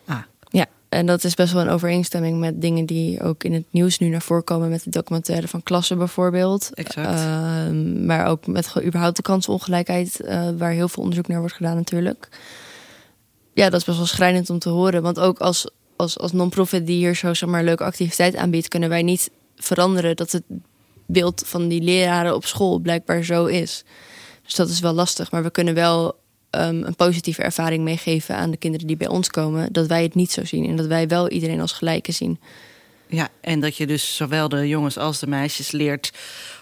Ah. 0.06 0.18
Ja, 0.50 0.66
en 0.90 1.06
dat 1.06 1.24
is 1.24 1.34
best 1.34 1.54
wel 1.54 1.62
een 1.62 1.70
overeenstemming 1.70 2.40
met 2.40 2.62
dingen 2.62 2.86
die 2.86 3.22
ook 3.22 3.44
in 3.44 3.54
het 3.54 3.66
nieuws 3.70 4.00
nu 4.00 4.08
naar 4.08 4.22
voren 4.22 4.44
komen 4.44 4.70
met 4.70 4.84
de 4.84 4.90
documentaire 4.90 5.48
van 5.48 5.64
klassen 5.64 5.98
bijvoorbeeld. 5.98 6.70
Exact. 6.74 7.20
Ehm, 7.20 8.06
maar 8.06 8.28
ook 8.28 8.48
met 8.48 8.74
überhaupt 8.84 9.16
de 9.16 9.22
kansenongelijkheid, 9.22 10.20
eh, 10.20 10.50
waar 10.58 10.72
heel 10.72 10.90
veel 10.90 11.04
onderzoek 11.04 11.28
naar 11.28 11.40
wordt 11.40 11.56
gedaan 11.56 11.76
natuurlijk. 11.76 12.30
Ja, 13.54 13.70
dat 13.70 13.80
is 13.80 13.86
best 13.86 13.98
wel 13.98 14.08
schrijnend 14.08 14.50
om 14.50 14.60
te 14.60 14.70
horen. 14.70 15.02
Want 15.02 15.20
ook 15.20 15.40
als, 15.40 15.70
als, 15.96 16.20
als 16.20 16.32
non-profit 16.32 16.88
die 16.88 16.98
hier 16.98 17.16
zo 17.16 17.34
zeg 17.34 17.50
maar, 17.50 17.64
leuke 17.64 17.84
activiteit 17.84 18.36
aanbiedt, 18.36 18.68
kunnen 18.68 18.90
wij 18.90 19.02
niet 19.02 19.32
veranderen 19.56 20.16
dat 20.16 20.32
het 20.32 20.44
beeld 21.06 21.44
van 21.46 21.68
die 21.68 21.82
leraren 21.82 22.36
op 22.36 22.46
school 22.46 22.80
blijkbaar 22.80 23.24
zo 23.24 23.46
is. 23.46 23.84
Dus 24.44 24.56
dat 24.56 24.70
is 24.70 24.80
wel 24.80 24.94
lastig. 24.94 25.32
Maar 25.32 25.44
we 25.44 25.52
kunnen 25.52 25.74
wel 25.74 26.20
ehm, 26.50 26.84
een 26.84 26.96
positieve 26.96 27.44
ervaring 27.44 27.84
meegeven 27.84 28.36
aan 28.36 28.52
de 28.52 28.58
kinderen 28.58 28.88
die 28.88 28.98
bij 28.98 29.08
ons 29.08 29.30
komen. 29.30 29.74
Dat 29.74 29.88
wij 29.88 30.04
het 30.04 30.16
niet 30.16 30.32
zo 30.32 30.46
zien 30.46 30.66
en 30.66 30.76
dat 30.76 30.86
wij 30.86 31.08
wel 31.08 31.30
iedereen 31.30 31.62
als 31.62 31.72
gelijke 31.72 32.12
zien. 32.12 32.40
Ja, 33.08 33.30
en 33.42 33.60
dat 33.60 33.78
je 33.78 33.88
dus 33.88 34.16
zowel 34.16 34.50
de 34.50 34.68
jongens 34.68 34.98
als 34.98 35.20
de 35.20 35.28
meisjes 35.28 35.72
leert 35.72 36.12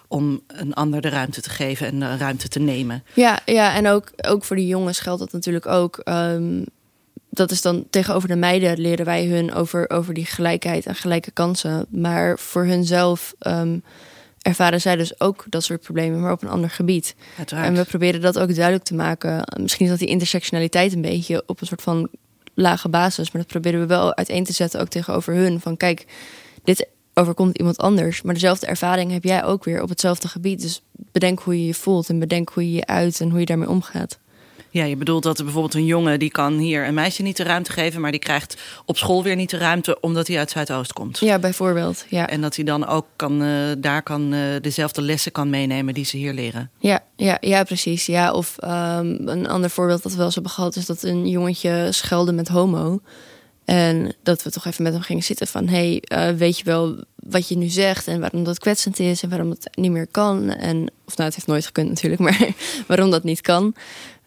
om 0.08 0.42
een 0.48 0.74
ander 0.74 1.02
de 1.02 1.10
ruimte 1.10 1.42
te 1.42 1.50
geven 1.50 1.88
en 1.88 2.00
de 2.00 2.18
ruimte 2.18 2.48
te 2.48 2.60
nemen. 2.60 3.04
Ja, 3.14 3.40
ja 3.46 3.76
en 3.76 3.88
ook, 3.88 4.12
ook 4.28 4.44
voor 4.44 4.56
die 4.56 4.68
jongens 4.68 5.00
geldt 5.00 5.20
dat 5.20 5.32
natuurlijk 5.32 5.66
ook. 5.66 5.98
Ehm, 5.98 6.64
dat 7.30 7.52
is 7.52 7.62
dan 7.62 7.86
tegenover 7.90 8.28
de 8.28 8.36
meiden 8.36 8.80
leren 8.80 9.06
wij 9.06 9.26
hun 9.26 9.54
over, 9.54 9.90
over 9.90 10.14
die 10.14 10.26
gelijkheid 10.26 10.86
en 10.86 10.96
gelijke 10.96 11.32
kansen. 11.32 11.86
Maar 11.90 12.40
voor 12.40 12.66
hunzelf 12.66 13.34
ehm, 13.40 13.78
ervaren 14.42 14.82
zij 14.82 14.96
dus 14.96 15.20
ook 15.20 15.46
dat 15.50 15.64
soort 15.64 15.82
problemen, 15.82 16.22
maar 16.22 16.32
op 16.32 16.42
een 16.42 16.50
ander 16.50 16.70
gebied. 16.70 17.16
Uiteraard. 17.38 17.68
En 17.68 17.74
we 17.76 17.84
proberen 17.84 18.22
dat 18.22 18.40
ook 18.40 18.56
duidelijk 18.56 18.86
te 18.86 18.96
maken. 18.96 19.44
Misschien 19.62 19.86
is 19.86 19.92
dat 19.92 20.00
die 20.00 20.08
intersectionaliteit 20.08 20.94
een 20.94 21.02
beetje 21.02 21.44
op 21.46 21.62
een 21.62 21.68
soort 21.68 21.82
van 21.82 22.10
lage 22.54 22.90
basis, 22.90 23.32
maar 23.32 23.42
dat 23.42 23.52
proberen 23.52 23.80
we 23.80 23.86
wel 23.86 24.16
uiteen 24.16 24.44
te 24.44 24.54
zetten 24.54 24.80
ook 24.82 24.88
tegenover 24.88 25.34
hun. 25.34 25.60
Van 25.60 25.78
kijk, 25.78 26.06
dit 26.64 26.88
overkomt 27.14 27.58
iemand 27.58 27.78
anders, 27.78 28.22
maar 28.22 28.34
dezelfde 28.34 28.66
ervaring 28.66 29.12
heb 29.12 29.24
jij 29.24 29.44
ook 29.44 29.64
weer 29.64 29.82
op 29.82 29.90
hetzelfde 29.90 30.28
gebied. 30.28 30.62
Dus 30.62 30.82
bedenk 31.12 31.40
hoe 31.40 31.60
je 31.60 31.66
je 31.66 31.74
voelt 31.74 32.10
en 32.10 32.20
bedenk 32.20 32.50
hoe 32.50 32.64
je 32.64 32.76
je 32.76 32.86
uit 32.86 33.22
en 33.22 33.30
hoe 33.30 33.40
je 33.40 33.46
daarmee 33.46 33.70
omgaat. 33.70 34.20
Ja, 34.74 34.84
je 34.84 34.96
bedoelt 34.96 35.24
dat 35.24 35.38
er 35.38 35.44
bijvoorbeeld 35.44 35.74
een 35.74 35.86
jongen 35.86 36.20
die 36.20 36.32
kan 36.32 36.58
hier 36.58 36.88
een 36.88 36.94
meisje 36.94 37.22
niet 37.22 37.38
de 37.38 37.44
ruimte 37.44 37.72
geven, 37.72 38.02
maar 38.02 38.12
die 38.12 38.20
krijgt 38.20 38.58
op 38.86 38.98
school 38.98 39.24
weer 39.24 39.36
niet 39.36 39.50
de 39.50 39.58
ruimte 39.58 40.00
omdat 40.00 40.28
hij 40.28 40.38
uit 40.38 40.52
Zuidoost 40.52 40.94
komt. 40.94 41.20
Ja, 41.20 41.40
bijvoorbeeld. 41.40 42.06
Ja, 42.10 42.28
En 42.28 42.42
dat 42.42 42.56
hij 42.56 42.66
dan 42.66 42.88
ook 42.88 43.06
kan, 43.16 43.44
eh, 43.44 43.50
daar 43.78 44.04
kan, 44.04 44.34
eh, 44.34 44.40
dezelfde 44.62 45.02
lessen 45.02 45.32
kan 45.32 45.50
meenemen 45.50 45.94
die 45.94 46.06
ze 46.06 46.18
hier 46.18 46.34
leren. 46.34 46.72
ja, 46.80 47.04
ja, 47.16 47.38
ja 47.42 47.64
precies. 47.64 48.06
Ja, 48.06 48.32
of 48.32 48.58
ehm, 48.58 49.28
een 49.28 49.48
ander 49.48 49.70
voorbeeld 49.70 50.04
dat 50.04 50.12
we 50.12 50.18
wel 50.18 50.26
eens 50.26 50.36
hebben 50.36 50.54
gehad 50.54 50.76
is 50.76 50.86
dat 50.86 51.04
een 51.04 51.28
jongetje 51.28 51.88
schelde 51.92 52.32
met 52.32 52.48
homo. 52.48 53.00
En 53.66 54.14
dat 54.24 54.44
we 54.44 54.52
toch 54.52 54.66
even 54.66 54.84
met 54.84 54.94
hem 54.94 55.02
gingen 55.02 55.24
zitten 55.24 55.48
van... 55.48 55.68
hey, 55.68 56.02
eh, 56.02 56.30
weet 56.30 56.58
je 56.58 56.64
wel 56.64 57.04
wat 57.16 57.48
je 57.48 57.58
nu 57.58 57.68
zegt 57.68 58.08
en 58.08 58.20
waarom 58.20 58.44
dat 58.44 58.60
kwetsend 58.60 59.00
is... 59.00 59.24
en 59.24 59.30
waarom 59.30 59.50
het 59.50 59.70
niet 59.72 59.92
meer 59.92 60.08
kan. 60.08 60.50
En, 60.50 60.92
of 61.06 61.18
nou, 61.18 61.30
het 61.30 61.36
heeft 61.36 61.48
nooit 61.48 61.66
gekund 61.66 61.90
natuurlijk, 61.90 62.22
maar 62.28 62.48
waarom 62.88 63.12
dat 63.12 63.24
niet 63.24 63.42
kan. 63.42 63.76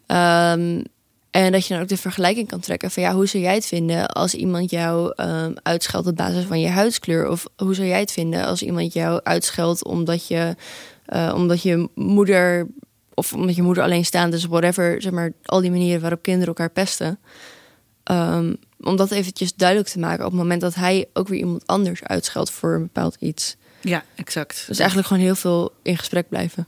Ehm, 0.07 0.81
en 1.31 1.51
dat 1.51 1.67
je 1.67 1.73
dan 1.73 1.83
ook 1.83 1.87
de 1.89 1.97
vergelijking 1.97 2.47
kan 2.47 2.59
trekken 2.59 2.91
van... 2.91 3.03
ja, 3.03 3.13
hoe 3.13 3.27
zou 3.27 3.43
jij 3.43 3.53
het 3.53 3.65
vinden 3.65 4.07
als 4.07 4.33
iemand 4.33 4.69
jou 4.69 5.13
ehm, 5.15 5.53
uitscheldt 5.63 6.07
op 6.07 6.15
basis 6.15 6.45
van 6.45 6.59
je 6.59 6.67
huidskleur? 6.67 7.29
Of 7.29 7.45
hoe 7.55 7.75
zou 7.75 7.87
jij 7.87 7.99
het 7.99 8.11
vinden 8.11 8.45
als 8.45 8.61
iemand 8.61 8.93
jou 8.93 9.19
uitscheldt 9.23 9.83
omdat 9.83 10.27
je, 10.27 10.55
eh, 11.05 11.33
omdat 11.35 11.61
je 11.61 11.89
moeder... 11.95 12.67
of 13.13 13.33
omdat 13.33 13.55
je 13.55 13.61
moeder 13.61 13.83
alleenstaand 13.83 14.33
is, 14.33 14.45
whatever, 14.45 15.01
zeg 15.01 15.11
maar... 15.11 15.31
al 15.45 15.61
die 15.61 15.71
manieren 15.71 16.01
waarop 16.01 16.21
kinderen 16.21 16.47
elkaar 16.47 16.69
pesten... 16.69 17.19
Ehm, 18.03 18.53
om 18.79 18.95
dat 18.95 19.11
eventjes 19.11 19.55
duidelijk 19.55 19.89
te 19.89 19.99
maken 19.99 20.25
op 20.25 20.31
het 20.31 20.41
moment 20.41 20.61
dat 20.61 20.75
hij 20.75 21.05
ook 21.13 21.27
weer 21.27 21.39
iemand 21.39 21.67
anders 21.67 22.03
uitscheldt 22.03 22.51
voor 22.51 22.73
een 22.73 22.81
bepaald 22.81 23.15
iets. 23.19 23.55
Ja, 23.81 24.03
exact. 24.15 24.63
Dus 24.67 24.79
eigenlijk 24.79 25.07
gewoon 25.07 25.23
heel 25.23 25.35
veel 25.35 25.73
in 25.81 25.97
gesprek 25.97 26.29
blijven. 26.29 26.67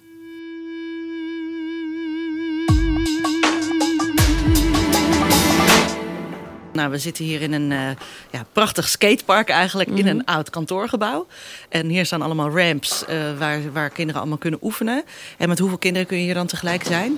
Nou, 6.77 6.89
we 6.89 6.97
zitten 6.97 7.25
hier 7.25 7.41
in 7.41 7.53
een 7.53 7.71
eh, 7.71 7.89
ja, 8.31 8.45
prachtig 8.51 8.87
skatepark 8.87 9.49
eigenlijk, 9.49 9.89
in 9.89 10.07
een 10.07 10.25
oud 10.25 10.49
kantoorgebouw. 10.49 11.27
En 11.69 11.87
hier 11.87 12.05
staan 12.05 12.21
allemaal 12.21 12.49
ramps 12.49 13.05
eh, 13.05 13.37
waar, 13.37 13.71
waar 13.71 13.89
kinderen 13.89 14.21
allemaal 14.21 14.37
kunnen 14.37 14.59
oefenen. 14.63 15.03
En 15.37 15.49
met 15.49 15.59
hoeveel 15.59 15.77
kinderen 15.77 16.07
kun 16.07 16.17
je 16.17 16.23
hier 16.23 16.33
dan 16.33 16.47
tegelijk 16.47 16.83
zijn? 16.83 17.17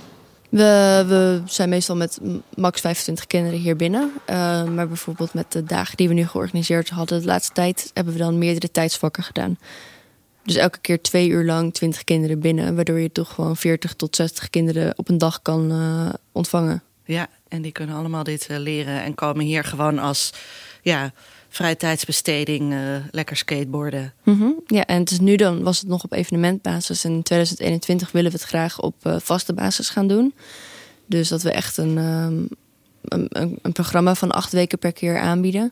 We, 0.49 1.03
we 1.07 1.41
zijn 1.45 1.69
meestal 1.69 1.95
met 1.95 2.19
max 2.55 2.81
25 2.81 3.27
kinderen 3.27 3.59
hier 3.59 3.75
binnen. 3.75 4.11
Uh, 4.29 4.63
maar 4.63 4.87
bijvoorbeeld 4.87 5.33
met 5.33 5.51
de 5.51 5.63
dagen 5.63 5.97
die 5.97 6.07
we 6.07 6.13
nu 6.13 6.27
georganiseerd 6.27 6.89
hadden 6.89 7.19
de 7.19 7.25
laatste 7.25 7.53
tijd, 7.53 7.91
hebben 7.93 8.13
we 8.13 8.19
dan 8.19 8.37
meerdere 8.37 8.71
tijdsvakken 8.71 9.23
gedaan. 9.23 9.57
Dus 10.43 10.55
elke 10.55 10.79
keer 10.79 11.01
twee 11.01 11.29
uur 11.29 11.45
lang 11.45 11.73
20 11.73 12.03
kinderen 12.03 12.39
binnen, 12.39 12.75
waardoor 12.75 12.99
je 12.99 13.11
toch 13.11 13.33
gewoon 13.33 13.57
40 13.57 13.93
tot 13.93 14.15
60 14.15 14.49
kinderen 14.49 14.93
op 14.95 15.09
een 15.09 15.17
dag 15.17 15.41
kan 15.41 15.73
ontvangen. 16.31 16.83
Ja, 17.05 17.27
en 17.49 17.61
die 17.61 17.71
kunnen 17.71 17.95
allemaal 17.95 18.23
dit 18.23 18.47
uh, 18.51 18.57
leren 18.57 19.03
en 19.03 19.15
komen 19.15 19.45
hier 19.45 19.63
gewoon 19.63 19.99
als 19.99 20.33
ja, 20.81 21.11
vrije 21.49 21.77
tijdsbesteding 21.77 22.73
uh, 22.73 22.79
lekker 23.11 23.37
skateboarden. 23.37 24.13
Mm 24.23 24.39
-hmm. 24.39 24.55
Ja, 24.67 24.85
en 24.85 24.99
het 24.99 25.11
is 25.11 25.19
nu 25.19 25.35
dan 25.35 25.63
was 25.63 25.79
het 25.79 25.87
nog 25.87 26.03
op 26.03 26.13
evenementbasis. 26.13 27.03
En 27.03 27.11
in 27.11 27.23
2021 27.23 28.11
willen 28.11 28.31
we 28.31 28.37
het 28.37 28.47
graag 28.47 28.79
op 28.81 28.95
uh, 29.03 29.15
vaste 29.19 29.53
basis 29.53 29.89
gaan 29.89 30.07
doen. 30.07 30.33
Dus 31.05 31.27
dat 31.27 31.41
we 31.41 31.51
echt 31.51 31.77
een, 31.77 31.97
um, 31.97 32.47
een, 33.03 33.57
een, 33.61 33.71
programma 33.71 34.15
van 34.15 34.31
acht 34.31 34.51
weken 34.51 34.79
per 34.79 34.93
keer 34.93 35.19
aanbieden. 35.19 35.71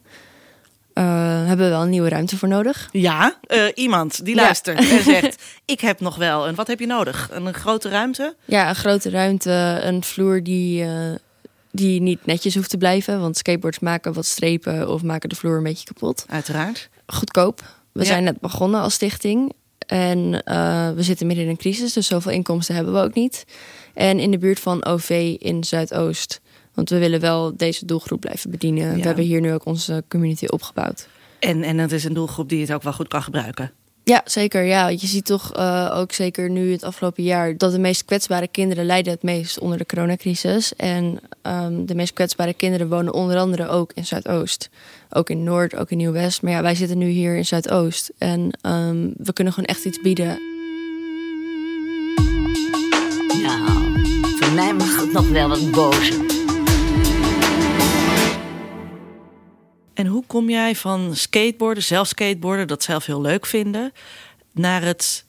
Uh, 0.93 1.03
hebben 1.45 1.65
we 1.65 1.71
wel 1.71 1.81
een 1.81 1.89
nieuwe 1.89 2.09
ruimte 2.09 2.37
voor 2.37 2.47
nodig? 2.47 2.89
Ja, 2.91 3.39
iemand 3.73 4.25
die 4.25 4.35
luistert 4.35 4.83
ja. 4.83 4.97
en 4.97 5.03
zegt: 5.13 5.43
Ik 5.65 5.79
heb 5.81 5.99
nog 5.99 6.15
wel. 6.15 6.47
En 6.47 6.55
wat 6.55 6.67
heb 6.67 6.79
je 6.79 6.87
nodig? 6.87 7.29
Een, 7.31 7.45
een 7.45 7.53
grote 7.53 7.89
ruimte? 7.89 8.35
Ja, 8.45 8.69
een 8.69 8.75
grote 8.75 9.09
ruimte. 9.09 9.79
Een 9.83 10.03
vloer 10.03 10.43
die 10.43 10.85
die 11.77 12.01
niet 12.01 12.25
netjes 12.25 12.55
hoeft 12.55 12.69
te 12.69 12.77
blijven. 12.77 13.19
Want 13.19 13.37
skateboards 13.37 13.79
maken 13.79 14.13
wat 14.13 14.25
strepen 14.25 14.89
of 14.89 15.03
maken 15.03 15.29
de 15.29 15.35
vloer 15.35 15.57
een 15.57 15.63
beetje 15.63 15.85
kapot. 15.85 16.25
Uiteraard. 16.29 16.89
Goedkoop. 17.05 17.75
We 17.91 17.99
ja. 17.99 18.05
zijn 18.05 18.23
net 18.23 18.39
begonnen 18.39 18.81
als 18.81 18.93
stichting. 18.93 19.53
En 19.87 20.17
uh, 20.17 20.91
we 20.91 21.03
zitten 21.03 21.27
midden 21.27 21.45
in 21.45 21.51
een 21.51 21.57
crisis, 21.57 21.93
dus 21.93 22.07
zoveel 22.07 22.31
inkomsten 22.31 22.75
hebben 22.75 22.93
we 22.93 22.99
ook 22.99 23.13
niet. 23.13 23.45
En 23.93 24.19
in 24.19 24.31
de 24.31 24.37
buurt 24.37 24.59
van 24.59 24.85
OV 24.85 25.35
in 25.39 25.63
Zuidoost. 25.63 26.41
Want 26.73 26.89
we 26.89 26.97
willen 26.97 27.19
wel 27.19 27.57
deze 27.57 27.85
doelgroep 27.85 28.19
blijven 28.19 28.51
bedienen. 28.51 28.87
Ja. 28.87 28.95
We 28.95 29.01
hebben 29.01 29.23
hier 29.23 29.41
nu 29.41 29.53
ook 29.53 29.65
onze 29.65 30.03
community 30.07 30.45
opgebouwd. 30.45 31.07
En, 31.39 31.63
en 31.63 31.77
dat 31.77 31.91
is 31.91 32.03
een 32.03 32.13
doelgroep 32.13 32.49
die 32.49 32.61
het 32.61 32.73
ook 32.73 32.83
wel 32.83 32.93
goed 32.93 33.07
kan 33.07 33.23
gebruiken. 33.23 33.71
Ja, 34.07 34.21
zeker. 34.25 34.63
Ja. 34.63 34.87
Je 34.87 35.07
ziet 35.07 35.25
toch 35.25 35.57
uh, 35.57 35.93
ook 35.95 36.11
zeker 36.11 36.49
nu 36.49 36.71
het 36.71 36.83
afgelopen 36.83 37.23
jaar 37.23 37.57
dat 37.57 37.71
de 37.71 37.79
meest 37.79 38.05
kwetsbare 38.05 38.47
kinderen 38.47 38.85
lijden 38.85 39.13
het 39.13 39.23
meest 39.23 39.59
onder 39.59 39.77
de 39.77 39.85
coronacrisis. 39.85 40.75
En 40.75 41.19
um, 41.41 41.85
de 41.85 41.95
meest 41.95 42.13
kwetsbare 42.13 42.53
kinderen 42.53 42.89
wonen 42.89 43.13
onder 43.13 43.37
andere 43.37 43.67
ook 43.67 43.91
in 43.93 44.05
Zuidoost. 44.05 44.69
Ook 45.09 45.29
in 45.29 45.43
Noord, 45.43 45.75
ook 45.75 45.91
in 45.91 45.97
Nieuw-West. 45.97 46.41
Maar 46.41 46.51
ja, 46.51 46.61
wij 46.61 46.75
zitten 46.75 46.97
nu 46.97 47.07
hier 47.07 47.35
in 47.35 47.45
Zuidoost. 47.45 48.11
En 48.17 48.59
um, 48.61 49.13
we 49.17 49.33
kunnen 49.33 49.53
gewoon 49.53 49.69
echt 49.69 49.85
iets 49.85 50.01
bieden. 50.01 50.39
Nou, 53.41 53.61
voor 54.39 54.51
mij 54.51 54.73
mag 54.73 55.01
het 55.01 55.11
nog 55.11 55.29
wel 55.29 55.49
wat 55.49 55.71
bozer. 55.71 56.36
En 59.97 60.05
hoe 60.05 60.23
kom 60.27 60.49
jij 60.49 60.75
van 60.75 61.15
skateboarden, 61.15 61.83
zelf 61.83 62.07
skateboarden, 62.07 62.67
dat 62.67 62.83
zelf 62.83 63.05
heel 63.05 63.21
leuk 63.21 63.45
vinden, 63.45 63.93
naar 64.51 64.81
het 64.81 65.25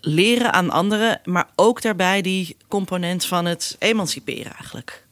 leren 0.00 0.52
aan 0.52 0.70
anderen, 0.70 1.20
maar 1.24 1.48
ook 1.54 1.82
daarbij 1.82 2.22
die 2.22 2.56
component 2.68 3.24
van 3.24 3.44
het 3.44 3.76
emanciperen 3.78 4.52
eigenlijk? 4.52 5.06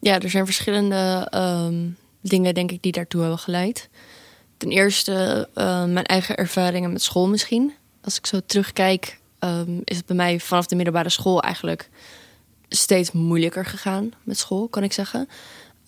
Ja, 0.00 0.20
er 0.20 0.30
zijn 0.30 0.44
verschillende 0.44 1.32
um, 1.34 1.96
dingen, 2.20 2.54
denk 2.54 2.70
ik, 2.70 2.82
die 2.82 2.92
daartoe 2.92 3.20
hebben 3.20 3.38
geleid. 3.38 3.88
Ten 4.56 4.70
eerste 4.70 5.48
uh, 5.54 5.84
mijn 5.84 6.06
eigen 6.06 6.36
ervaringen 6.36 6.92
met 6.92 7.02
school 7.02 7.28
misschien. 7.28 7.72
Als 8.00 8.16
ik 8.16 8.26
zo 8.26 8.40
terugkijk, 8.46 9.18
um, 9.40 9.80
is 9.84 9.96
het 9.96 10.06
bij 10.06 10.16
mij 10.16 10.40
vanaf 10.40 10.66
de 10.66 10.76
middelbare 10.76 11.10
school 11.10 11.42
eigenlijk 11.42 11.88
steeds 12.68 13.12
moeilijker 13.12 13.64
gegaan 13.64 14.12
met 14.22 14.38
school, 14.38 14.68
kan 14.68 14.82
ik 14.82 14.92
zeggen. 14.92 15.28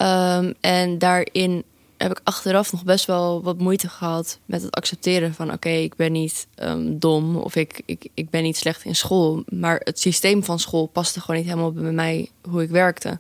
Um, 0.03 0.55
en 0.61 0.99
daarin 0.99 1.65
heb 1.97 2.11
ik 2.11 2.21
achteraf 2.25 2.73
nog 2.73 2.85
best 2.85 3.05
wel 3.05 3.43
wat 3.43 3.59
moeite 3.59 3.89
gehad 3.89 4.39
met 4.45 4.63
het 4.63 4.75
accepteren 4.75 5.35
van... 5.35 5.47
oké, 5.47 5.55
okay, 5.55 5.83
ik 5.83 5.97
ben 5.97 6.13
niet 6.13 6.47
um, 6.63 6.99
dom 6.99 7.37
of 7.37 7.57
ik, 7.57 7.83
ik, 7.85 8.09
ik 8.15 8.31
ben 8.31 8.43
niet 8.43 8.57
slecht 8.57 8.85
in 8.85 8.97
school. 8.97 9.43
Maar 9.49 9.81
het 9.85 10.01
systeem 10.01 10.45
van 10.45 10.59
school 10.59 10.87
paste 10.87 11.21
gewoon 11.21 11.37
niet 11.37 11.49
helemaal 11.49 11.73
bij 11.73 11.93
mij 11.93 12.31
hoe 12.49 12.63
ik 12.63 12.71
werkte. 12.71 13.19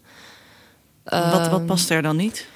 Wat, 1.04 1.49
wat 1.49 1.66
paste 1.66 1.94
er 1.94 2.02
dan 2.02 2.16
niet? 2.16 2.46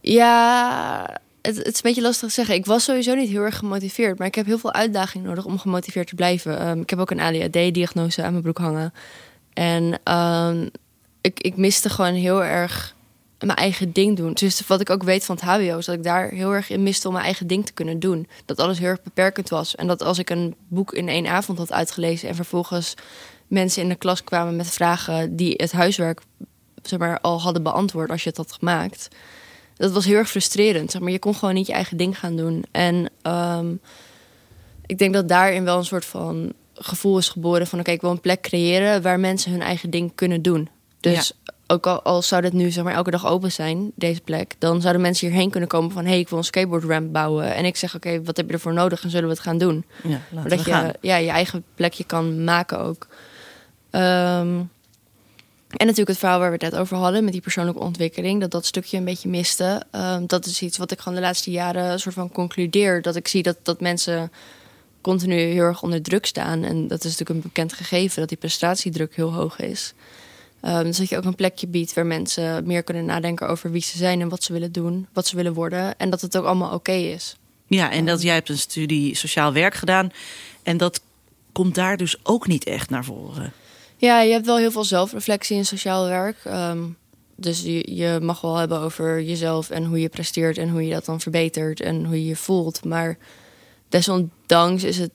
Ja, 0.00 1.20
het, 1.42 1.56
het 1.56 1.66
is 1.66 1.74
een 1.74 1.80
beetje 1.82 2.02
lastig 2.02 2.28
te 2.28 2.34
zeggen. 2.34 2.54
Ik 2.54 2.66
was 2.66 2.84
sowieso 2.84 3.14
niet 3.14 3.28
heel 3.28 3.42
erg 3.42 3.56
gemotiveerd. 3.56 4.18
Maar 4.18 4.26
ik 4.26 4.34
heb 4.34 4.46
heel 4.46 4.58
veel 4.58 4.72
uitdaging 4.72 5.24
nodig 5.24 5.44
om 5.44 5.58
gemotiveerd 5.58 6.06
te 6.06 6.14
blijven. 6.14 6.80
ik 6.80 6.90
heb 6.90 6.98
ook 6.98 7.10
een 7.10 7.20
ADHD-diagnose 7.20 8.22
aan 8.22 8.30
mijn 8.30 8.42
broek 8.42 8.58
hangen. 8.58 8.92
En 9.52 10.00
ik, 11.24 11.40
ik 11.40 11.56
miste 11.56 11.88
gewoon 11.88 12.14
heel 12.14 12.44
erg 12.44 12.94
mijn 13.38 13.58
eigen 13.58 13.92
ding 13.92 14.16
doen. 14.16 14.32
Dus 14.32 14.66
wat 14.66 14.80
ik 14.80 14.90
ook 14.90 15.02
weet 15.02 15.24
van 15.24 15.34
het 15.34 15.44
HBO 15.44 15.78
is 15.78 15.86
dat 15.86 15.94
ik 15.94 16.02
daar 16.02 16.28
heel 16.28 16.52
erg 16.52 16.70
in 16.70 16.82
miste 16.82 17.06
om 17.06 17.12
mijn 17.12 17.24
eigen 17.24 17.46
ding 17.46 17.66
te 17.66 17.72
kunnen 17.72 17.98
doen. 17.98 18.28
Dat 18.44 18.58
alles 18.58 18.78
heel 18.78 18.88
erg 18.88 19.02
beperkend 19.02 19.48
was. 19.48 19.74
En 19.74 19.86
dat 19.86 20.02
als 20.02 20.18
ik 20.18 20.30
een 20.30 20.54
boek 20.68 20.92
in 20.92 21.08
één 21.08 21.26
avond 21.26 21.58
had 21.58 21.72
uitgelezen 21.72 22.28
en 22.28 22.34
vervolgens 22.34 22.94
mensen 23.46 23.82
in 23.82 23.88
de 23.88 23.94
klas 23.94 24.24
kwamen 24.24 24.56
met 24.56 24.70
vragen 24.70 25.36
die 25.36 25.54
het 25.56 25.72
huiswerk 25.72 26.20
zeg 26.82 26.98
maar, 26.98 27.20
al 27.20 27.40
hadden 27.40 27.62
beantwoord 27.62 28.10
als 28.10 28.22
je 28.22 28.28
het 28.28 28.38
had 28.38 28.52
gemaakt. 28.52 29.08
Dat 29.76 29.92
was 29.92 30.04
heel 30.04 30.16
erg 30.16 30.30
frustrerend. 30.30 30.90
Zeg 30.90 31.00
maar, 31.00 31.10
je 31.10 31.18
kon 31.18 31.34
gewoon 31.34 31.54
niet 31.54 31.66
je 31.66 31.72
eigen 31.72 31.96
ding 31.96 32.18
gaan 32.18 32.36
doen. 32.36 32.64
En 32.70 33.10
um, 33.22 33.80
ik 34.86 34.98
denk 34.98 35.14
dat 35.14 35.28
daarin 35.28 35.64
wel 35.64 35.78
een 35.78 35.84
soort 35.84 36.04
van 36.04 36.52
gevoel 36.74 37.18
is 37.18 37.28
geboren 37.28 37.66
van 37.66 37.78
oké, 37.78 37.90
ik 37.90 38.00
wil 38.00 38.10
een 38.10 38.20
plek 38.20 38.40
creëren 38.40 39.02
waar 39.02 39.20
mensen 39.20 39.50
hun 39.50 39.62
eigen 39.62 39.90
ding 39.90 40.12
kunnen 40.14 40.42
doen. 40.42 40.68
Dus 41.12 41.32
ja. 41.44 41.52
ook 41.66 41.86
al, 41.86 42.02
al 42.02 42.22
zou 42.22 42.42
dit 42.42 42.52
nu 42.52 42.70
zeg 42.70 42.84
maar 42.84 42.94
elke 42.94 43.10
dag 43.10 43.26
open 43.26 43.52
zijn, 43.52 43.92
deze 43.94 44.20
plek, 44.20 44.54
dan 44.58 44.80
zouden 44.80 45.02
mensen 45.02 45.28
hierheen 45.28 45.50
kunnen 45.50 45.68
komen 45.68 45.90
van 45.90 46.04
hé, 46.04 46.10
hey, 46.10 46.18
ik 46.18 46.28
wil 46.28 46.38
een 46.38 46.44
skateboard 46.44 46.84
ramp 46.84 47.12
bouwen. 47.12 47.54
En 47.54 47.64
ik 47.64 47.76
zeg 47.76 47.94
oké, 47.94 48.08
okay, 48.08 48.22
wat 48.22 48.36
heb 48.36 48.46
je 48.46 48.52
ervoor 48.52 48.72
nodig 48.72 49.02
en 49.02 49.10
zullen 49.10 49.28
we 49.28 49.34
het 49.34 49.42
gaan 49.42 49.58
doen? 49.58 49.84
Ja, 50.02 50.20
dat 50.48 50.64
je 50.64 50.70
gaan. 50.70 50.92
ja, 51.00 51.16
je 51.16 51.30
eigen 51.30 51.64
plekje 51.74 52.04
kan 52.04 52.44
maken 52.44 52.78
ook. 52.78 53.06
Um, 53.90 54.70
en 55.76 55.86
natuurlijk 55.86 56.08
het 56.08 56.18
verhaal 56.18 56.38
waar 56.38 56.50
we 56.50 56.64
het 56.64 56.72
net 56.72 56.80
over 56.80 56.96
hadden 56.96 57.24
met 57.24 57.32
die 57.32 57.42
persoonlijke 57.42 57.80
ontwikkeling, 57.80 58.40
dat 58.40 58.50
dat 58.50 58.66
stukje 58.66 58.96
een 58.96 59.04
beetje 59.04 59.28
miste. 59.28 59.82
Um, 59.92 60.26
dat 60.26 60.46
is 60.46 60.62
iets 60.62 60.78
wat 60.78 60.90
ik 60.90 60.98
gewoon 60.98 61.14
de 61.14 61.24
laatste 61.24 61.50
jaren 61.50 61.84
een 61.84 62.00
soort 62.00 62.14
van 62.14 62.32
concludeer. 62.32 63.02
Dat 63.02 63.16
ik 63.16 63.28
zie 63.28 63.42
dat, 63.42 63.56
dat 63.62 63.80
mensen 63.80 64.32
continu 65.00 65.34
heel 65.34 65.62
erg 65.62 65.82
onder 65.82 66.02
druk 66.02 66.26
staan. 66.26 66.64
En 66.64 66.88
dat 66.88 66.98
is 66.98 67.10
natuurlijk 67.10 67.30
een 67.30 67.40
bekend 67.40 67.72
gegeven 67.72 68.20
dat 68.20 68.28
die 68.28 68.38
prestatiedruk 68.38 69.16
heel 69.16 69.32
hoog 69.32 69.60
is. 69.60 69.94
Um, 70.66 70.82
dus 70.82 70.96
dat 70.96 71.08
je 71.08 71.16
ook 71.16 71.24
een 71.24 71.34
plekje 71.34 71.66
biedt 71.66 71.94
waar 71.94 72.06
mensen 72.06 72.66
meer 72.66 72.82
kunnen 72.82 73.04
nadenken 73.04 73.48
over 73.48 73.70
wie 73.70 73.82
ze 73.82 73.96
zijn 73.96 74.20
en 74.20 74.28
wat 74.28 74.42
ze 74.42 74.52
willen 74.52 74.72
doen, 74.72 75.06
wat 75.12 75.26
ze 75.26 75.36
willen 75.36 75.54
worden. 75.54 75.98
En 75.98 76.10
dat 76.10 76.20
het 76.20 76.36
ook 76.36 76.44
allemaal 76.44 76.74
oké 76.74 76.92
is. 76.92 77.36
Ja, 77.66 77.90
en 77.90 78.06
dat 78.06 78.22
jij 78.22 78.34
hebt 78.34 78.48
een 78.48 78.58
studie 78.58 79.14
sociaal 79.14 79.52
werk 79.52 79.74
gedaan. 79.74 80.10
En 80.62 80.76
dat 80.76 81.00
komt 81.52 81.74
daar 81.74 81.96
dus 81.96 82.16
ook 82.22 82.46
niet 82.46 82.64
echt 82.64 82.90
naar 82.90 83.04
voren. 83.04 83.52
Ja, 83.96 84.20
je 84.20 84.32
hebt 84.32 84.46
wel 84.46 84.56
heel 84.56 84.70
veel 84.70 84.84
zelfreflectie 84.84 85.56
in 85.56 85.66
sociaal 85.66 86.06
werk. 86.06 86.36
Ehm, 86.44 86.82
dus 87.36 87.62
je, 87.62 87.94
je 87.94 88.18
mag 88.22 88.40
wel 88.40 88.56
hebben 88.56 88.80
over 88.80 89.22
jezelf 89.22 89.70
en 89.70 89.84
hoe 89.84 90.00
je 90.00 90.08
presteert 90.08 90.58
en 90.58 90.68
hoe 90.68 90.86
je 90.86 90.92
dat 90.92 91.04
dan 91.04 91.20
verbetert 91.20 91.80
en 91.80 92.04
hoe 92.04 92.14
je 92.14 92.26
je 92.26 92.36
voelt. 92.36 92.84
Maar 92.84 93.18
desondanks 93.88 94.84
is 94.84 94.98
het, 94.98 95.10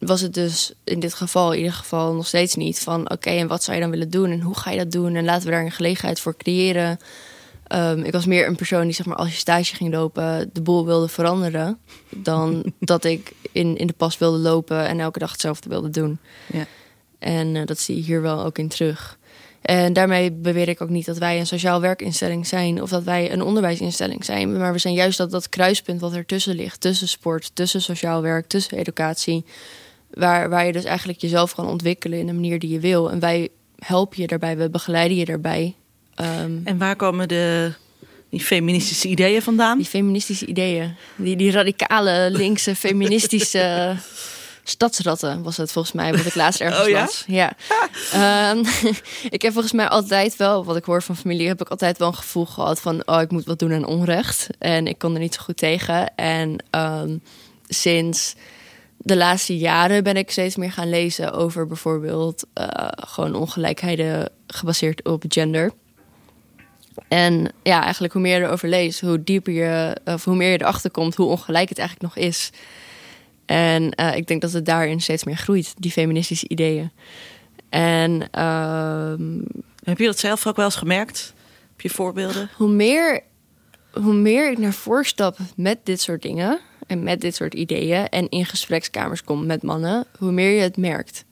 was 0.00 0.20
het 0.20 0.34
dus 0.34 0.72
in 0.84 1.00
dit 1.00 1.14
geval 1.14 1.52
in 1.52 1.58
ieder 1.58 1.72
geval 1.72 2.14
nog 2.14 2.26
steeds 2.26 2.54
niet 2.54 2.80
van 2.80 3.10
oké, 3.10 3.30
en 3.30 3.48
wat 3.48 3.62
zou 3.62 3.76
je 3.76 3.82
dan 3.82 3.90
willen 3.90 4.10
doen 4.10 4.30
en 4.30 4.40
hoe 4.40 4.58
ga 4.58 4.70
je 4.70 4.78
dat 4.78 4.92
doen 4.92 5.14
en 5.14 5.24
laten 5.24 5.44
we 5.44 5.50
daar 5.50 5.64
een 5.64 5.70
gelegenheid 5.70 6.20
voor 6.20 6.36
creëren. 6.36 6.98
Ehm, 7.66 7.98
ik 7.98 8.12
was 8.12 8.26
meer 8.26 8.46
een 8.46 8.56
persoon 8.56 8.84
die 8.84 8.92
zeg 8.92 9.06
maar 9.06 9.16
als 9.16 9.30
je 9.30 9.36
stage 9.36 9.76
ging 9.76 9.92
lopen 9.92 10.50
de 10.52 10.62
boel 10.62 10.86
wilde 10.86 11.08
veranderen 11.08 11.78
dan 12.08 12.72
dat 12.78 13.04
ik 13.04 13.32
in, 13.52 13.76
in 13.76 13.86
de 13.86 13.92
pas 13.92 14.18
wilde 14.18 14.38
lopen 14.38 14.86
en 14.86 15.00
elke 15.00 15.18
dag 15.18 15.32
hetzelfde 15.32 15.68
wilde 15.68 15.90
doen. 15.90 16.18
Ja. 16.52 16.66
En 17.18 17.56
eh, 17.56 17.66
dat 17.66 17.78
zie 17.78 17.96
je 17.96 18.02
hier 18.02 18.22
wel 18.22 18.44
ook 18.44 18.58
in 18.58 18.68
terug. 18.68 19.18
En 19.60 19.92
daarmee 19.92 20.32
beweer 20.32 20.68
ik 20.68 20.80
ook 20.80 20.88
niet 20.88 21.06
dat 21.06 21.18
wij 21.18 21.38
een 21.38 21.46
sociaal 21.46 21.80
werkinstelling 21.80 22.46
zijn 22.46 22.82
of 22.82 22.90
dat 22.90 23.02
wij 23.02 23.32
een 23.32 23.42
onderwijsinstelling 23.42 24.24
zijn. 24.24 24.58
Maar 24.58 24.72
we 24.72 24.78
zijn 24.78 24.94
juist 24.94 25.18
dat, 25.18 25.30
dat 25.30 25.48
kruispunt 25.48 26.00
wat 26.00 26.14
ertussen 26.14 26.54
ligt, 26.54 26.80
tussen 26.80 27.08
sport, 27.08 27.50
tussen 27.54 27.82
sociaal 27.82 28.22
werk, 28.22 28.46
tussen 28.46 28.78
educatie. 28.78 29.44
Waar, 30.10 30.48
waar 30.48 30.66
je 30.66 30.72
dus 30.72 30.84
eigenlijk 30.84 31.20
jezelf 31.20 31.54
kan 31.54 31.68
ontwikkelen 31.68 32.18
in 32.18 32.26
de 32.26 32.32
manier 32.32 32.58
die 32.58 32.70
je 32.70 32.80
wil. 32.80 33.10
En 33.10 33.18
wij 33.20 33.48
helpen 33.78 34.20
je 34.20 34.26
daarbij, 34.26 34.56
we 34.56 34.70
begeleiden 34.70 35.16
je 35.16 35.24
daarbij. 35.24 35.74
Ehm, 36.14 36.52
En 36.64 36.78
waar 36.78 36.96
komen 36.96 37.28
de, 37.28 37.72
die 38.30 38.40
feministische 38.40 39.08
ideeën 39.08 39.42
vandaan? 39.42 39.78
die 39.78 39.86
feministische 39.86 40.46
ideeën, 40.46 40.94
die, 41.16 41.36
die 41.36 41.50
radicale 41.50 42.28
linkse 42.30 42.74
feministische 42.76 43.96
stadsratten 44.64 45.42
was 45.42 45.56
het 45.56 45.72
volgens 45.72 45.94
mij 45.94 46.12
wat 46.16 46.26
ik 46.26 46.34
laatst 46.34 46.60
ergens 46.60 46.82
Oh 46.82 46.88
ja? 46.88 47.00
las. 47.00 47.24
Ja. 47.26 47.52
Ehm, 48.12 48.64
ik 49.36 49.42
heb 49.42 49.52
volgens 49.52 49.72
mij 49.72 49.88
altijd 49.88 50.36
wel, 50.36 50.64
wat 50.64 50.76
ik 50.76 50.84
hoor 50.84 51.02
van 51.02 51.16
familie, 51.16 51.46
heb 51.48 51.60
ik 51.60 51.68
altijd 51.68 51.98
wel 51.98 52.08
een 52.08 52.14
gevoel 52.14 52.46
gehad 52.46 52.80
van 52.80 53.02
oh 53.08 53.20
ik 53.20 53.30
moet 53.30 53.44
wat 53.44 53.58
doen 53.58 53.72
aan 53.72 53.84
onrecht 53.86 54.46
en 54.58 54.86
ik 54.86 54.98
kon 54.98 55.14
er 55.14 55.20
niet 55.20 55.34
zo 55.34 55.40
goed 55.42 55.56
tegen. 55.56 56.14
En 56.16 56.64
ehm, 56.70 57.16
sinds 57.68 58.34
de 59.02 59.16
laatste 59.16 59.58
jaren 59.58 60.02
ben 60.02 60.16
ik 60.16 60.30
steeds 60.30 60.56
meer 60.56 60.72
gaan 60.72 60.90
lezen 60.90 61.32
over 61.32 61.66
bijvoorbeeld 61.66 62.46
eh, 62.52 62.66
gewoon 62.96 63.34
ongelijkheden 63.34 64.30
gebaseerd 64.46 65.04
op 65.04 65.24
gender. 65.28 65.70
En 67.08 67.52
ja, 67.62 67.82
eigenlijk 67.82 68.12
hoe 68.12 68.22
meer 68.22 68.38
je 68.38 68.44
erover 68.44 68.68
leest, 68.68 69.00
hoe 69.00 69.24
dieper 69.24 69.52
je, 69.52 69.96
of 70.04 70.24
hoe 70.24 70.36
meer 70.36 70.50
je 70.50 70.60
erachter 70.60 70.90
komt, 70.90 71.14
hoe 71.14 71.26
ongelijk 71.26 71.68
het 71.68 71.78
eigenlijk 71.78 72.14
nog 72.14 72.24
is. 72.24 72.50
En 73.46 73.90
eh, 73.90 74.16
ik 74.16 74.26
denk 74.26 74.40
dat 74.40 74.52
het 74.52 74.66
daarin 74.66 75.00
steeds 75.00 75.24
meer 75.24 75.36
groeit, 75.36 75.74
die 75.78 75.90
feministische 75.90 76.48
ideeën. 76.48 76.90
En 77.68 78.30
ehm, 78.30 79.38
Heb 79.84 79.98
je 79.98 80.06
dat 80.06 80.18
zelf 80.18 80.46
ook 80.46 80.56
wel 80.56 80.64
eens 80.64 80.76
gemerkt? 80.76 81.34
Heb 81.70 81.80
je 81.80 81.90
voorbeelden? 81.90 82.50
hoe, 82.56 82.68
meer, 82.68 83.22
hoe 83.92 84.14
meer 84.14 84.50
ik 84.50 84.58
naar 84.58 84.72
voren 84.72 85.04
stap 85.04 85.38
met 85.56 85.78
dit 85.84 86.00
soort 86.00 86.22
dingen 86.22 86.60
en 86.90 87.02
met 87.02 87.20
dit 87.20 87.34
soort 87.34 87.54
ideeën 87.54 88.08
en 88.08 88.28
in 88.28 88.46
gesprekskamers 88.46 89.24
kom 89.24 89.46
met 89.46 89.62
mannen, 89.62 90.06
hoe 90.18 90.32
meer 90.32 90.50
je 90.50 90.60
het 90.60 90.76
merkt. 90.76 91.24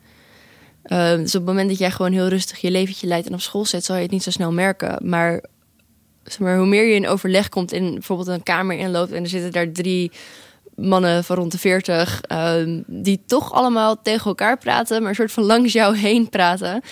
Ehm, 0.82 1.16
dus 1.16 1.34
op 1.34 1.40
het 1.40 1.50
moment 1.50 1.68
dat 1.68 1.78
jij 1.78 1.90
gewoon 1.90 2.12
heel 2.12 2.28
rustig 2.28 2.58
je 2.58 2.70
leventje 2.70 3.06
leidt 3.06 3.26
en 3.26 3.34
op 3.34 3.40
school 3.40 3.64
zit, 3.64 3.84
zal 3.84 3.96
je 3.96 4.02
het 4.02 4.10
niet 4.10 4.22
zo 4.22 4.30
snel 4.30 4.52
merken. 4.52 5.08
Maar, 5.08 5.42
zeg 6.24 6.38
maar 6.38 6.56
hoe 6.56 6.66
meer 6.66 6.84
je 6.84 6.94
in 6.94 7.08
overleg 7.08 7.48
komt 7.48 7.72
in 7.72 7.92
bijvoorbeeld 7.92 8.28
een 8.28 8.42
kamer 8.42 8.78
inloopt 8.78 9.12
en 9.12 9.22
er 9.22 9.28
zitten 9.28 9.52
daar 9.52 9.72
drie 9.72 10.10
mannen 10.74 11.24
van 11.24 11.36
rond 11.36 11.52
de 11.52 11.58
40 11.58 12.20
ehm, 12.20 12.82
die 12.86 13.20
toch 13.26 13.52
allemaal 13.52 14.02
tegen 14.02 14.26
elkaar 14.26 14.58
praten, 14.58 15.00
maar 15.00 15.08
een 15.08 15.14
soort 15.14 15.32
van 15.32 15.44
langs 15.44 15.72
jou 15.72 15.96
heen 15.96 16.28
praten. 16.28 16.82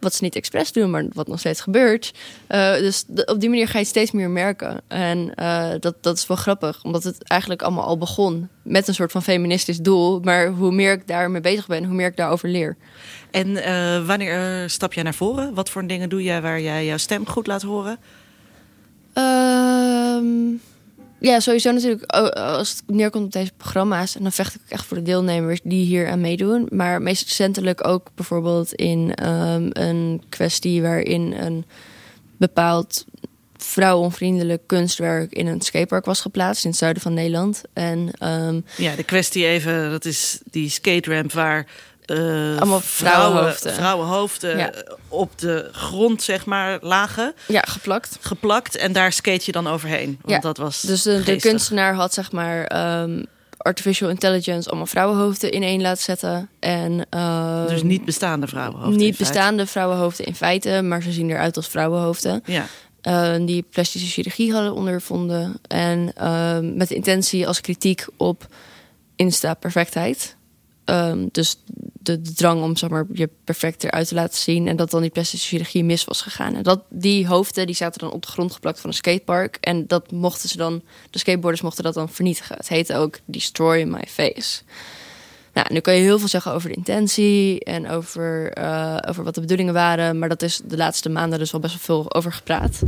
Wat 0.00 0.14
ze 0.14 0.24
niet 0.24 0.36
expres 0.36 0.72
doen, 0.72 0.90
maar 0.90 1.04
wat 1.12 1.28
nog 1.28 1.38
steeds 1.38 1.60
gebeurt. 1.60 2.12
Eh, 2.46 2.72
dus 2.72 3.04
op 3.24 3.40
die 3.40 3.48
manier 3.48 3.68
ga 3.68 3.78
je 3.78 3.84
steeds 3.84 4.10
meer 4.10 4.30
merken. 4.30 4.80
En 4.88 5.34
eh, 5.34 5.70
dat, 5.80 5.94
dat 6.00 6.16
is 6.16 6.26
wel 6.26 6.36
grappig, 6.36 6.84
omdat 6.84 7.04
het 7.04 7.22
eigenlijk 7.22 7.62
allemaal 7.62 7.84
al 7.84 7.98
begon 7.98 8.48
met 8.62 8.88
een 8.88 8.94
soort 8.94 9.12
van 9.12 9.22
feministisch 9.22 9.78
doel. 9.78 10.20
Maar 10.20 10.48
hoe 10.48 10.72
meer 10.72 10.92
ik 10.92 11.06
daarmee 11.06 11.40
bezig 11.40 11.66
ben, 11.66 11.84
hoe 11.84 11.94
meer 11.94 12.06
ik 12.06 12.16
daarover 12.16 12.48
leer. 12.48 12.76
En 13.30 13.56
eh, 13.56 14.06
wanneer 14.06 14.70
stap 14.70 14.92
jij 14.92 15.02
naar 15.02 15.14
voren? 15.14 15.54
Wat 15.54 15.70
voor 15.70 15.86
dingen 15.86 16.08
doe 16.08 16.22
jij 16.22 16.42
waar 16.42 16.60
jij 16.60 16.86
jouw 16.86 16.96
stem 16.96 17.26
goed 17.26 17.46
laat 17.46 17.62
horen? 17.62 17.98
Ehm, 19.12 20.54
ja, 21.20 21.40
sowieso 21.40 21.72
natuurlijk. 21.72 22.04
Als 22.36 22.70
het 22.70 22.82
neerkomt 22.86 23.24
op 23.24 23.32
deze 23.32 23.52
programma's, 23.56 24.16
en 24.16 24.22
dan 24.22 24.32
vecht 24.32 24.54
ik 24.54 24.60
echt 24.68 24.84
voor 24.84 24.96
de 24.96 25.02
deelnemers 25.02 25.60
die 25.62 25.84
hier 25.84 26.08
aan 26.08 26.20
meedoen. 26.20 26.68
Maar 26.70 27.02
meest 27.02 27.22
recentelijk 27.22 27.86
ook 27.86 28.10
bijvoorbeeld 28.14 28.72
in 28.72 29.14
ehm, 29.14 29.68
een 29.72 30.22
kwestie 30.28 30.82
waarin 30.82 31.32
een 31.32 31.64
bepaald 32.36 33.04
vrouwonvriendelijk 33.56 34.62
kunstwerk 34.66 35.32
in 35.32 35.46
een 35.46 35.60
skatepark 35.60 36.04
was 36.04 36.20
geplaatst 36.20 36.64
in 36.64 36.70
het 36.70 36.78
zuiden 36.78 37.02
van 37.02 37.14
Nederland. 37.14 37.62
En 37.72 38.10
ehm, 38.18 38.60
Ja, 38.76 38.96
de 38.96 39.02
kwestie 39.02 39.46
even, 39.46 39.90
dat 39.90 40.04
is 40.04 40.40
die 40.50 40.68
skate 40.68 41.14
ramp 41.14 41.32
waar 41.32 41.66
eh, 42.10 42.56
Allemaal 42.56 42.80
vrouwenhoofden. 42.80 43.74
vrouwenhoofden 43.74 44.58
Ja. 44.58 44.72
op 45.08 45.38
de 45.38 45.68
grond 45.72 46.22
zeg 46.22 46.44
maar 46.46 46.78
lagen, 46.82 47.34
ja, 47.48 47.60
geplakt. 47.68 48.16
geplakt 48.20 48.76
en 48.76 48.92
daar 48.92 49.12
skate 49.12 49.42
je 49.44 49.52
dan 49.52 49.66
overheen. 49.66 50.18
Want 50.20 50.30
Ja, 50.34 50.38
dat 50.38 50.56
was 50.56 50.80
Dus 50.80 51.02
de, 51.02 51.36
kunstenaar 51.40 51.94
had 51.94 52.14
zeg 52.14 52.32
maar 52.32 52.64
ehm, 52.64 53.22
artificial 53.56 54.10
intelligence 54.10 54.68
allemaal 54.68 54.86
vrouwenhoofden 54.86 55.50
in 55.50 55.62
één 55.62 55.80
laten 55.80 56.02
zetten. 56.02 56.48
En, 56.60 57.06
ehm, 57.10 57.66
Dus 57.66 57.82
niet 57.82 58.04
bestaande 58.04 58.46
vrouwenhoofden. 58.46 58.96
niet 58.98 59.16
bestaande 59.16 59.66
vrouwenhoofden 59.66 60.26
in 60.26 60.34
feite, 60.34 60.82
maar 60.82 61.02
ze 61.02 61.12
zien 61.12 61.30
eruit 61.30 61.56
als 61.56 61.66
vrouwenhoofden. 61.68 62.42
Ja. 62.44 62.66
eh, 63.00 63.34
die 63.46 63.64
plastische 63.70 64.06
chirurgie 64.08 64.52
hadden 64.52 64.74
ondervonden. 64.74 65.60
En 65.66 66.12
ehm, 66.16 66.76
met 66.76 66.90
intentie 66.90 67.46
als 67.46 67.60
kritiek 67.60 68.06
op 68.16 68.46
Insta-perfectheid. 69.16 70.36
Ehm, 70.90 71.26
dus 71.32 71.56
de, 72.02 72.20
drang 72.20 72.62
om 72.62 72.76
zeg 72.76 72.90
maar, 72.90 73.06
je 73.12 73.30
perfect 73.44 73.84
eruit 73.84 74.08
te 74.08 74.14
laten 74.14 74.38
zien. 74.38 74.68
En 74.68 74.76
dat 74.76 74.90
dan 74.90 75.00
die 75.00 75.10
plastische 75.10 75.46
chirurgie 75.46 75.84
mis 75.84 76.04
was 76.04 76.22
gegaan. 76.22 76.54
En 76.54 76.62
dat, 76.62 76.82
die 76.88 77.26
hoofden 77.26 77.66
die 77.66 77.74
zaten 77.74 78.00
dan 78.00 78.12
op 78.12 78.22
de 78.22 78.28
grond 78.28 78.52
geplakt 78.52 78.80
van 78.80 78.90
een 78.90 78.96
skatepark. 78.96 79.58
En 79.60 79.86
dat 79.86 80.10
mochten 80.10 80.48
ze 80.48 80.56
dan, 80.56 80.82
de 81.10 81.18
skateboarders 81.18 81.62
mochten 81.62 81.84
dat 81.84 81.94
dan 81.94 82.08
vernietigen. 82.08 82.56
Het 82.56 82.68
heette 82.68 82.96
ook 82.96 83.18
Destroy 83.24 83.82
My 83.82 84.04
Face. 84.08 84.62
Nou, 85.52 85.66
nu 85.72 85.80
kan 85.80 85.94
je 85.94 86.00
heel 86.00 86.18
veel 86.18 86.28
zeggen 86.28 86.52
over 86.52 86.68
de 86.68 86.74
intentie 86.74 87.64
en 87.64 87.88
over, 87.88 88.52
eh, 88.52 88.96
over 89.08 89.24
wat 89.24 89.34
de 89.34 89.40
bedoelingen 89.40 89.74
waren. 89.74 90.18
Maar 90.18 90.28
dat 90.28 90.42
is 90.42 90.60
de 90.64 90.76
laatste 90.76 91.08
maanden 91.08 91.38
dus 91.38 91.50
wel 91.50 91.60
best 91.60 91.86
wel 91.86 92.02
veel 92.02 92.14
over 92.14 92.32
gepraat. 92.32 92.80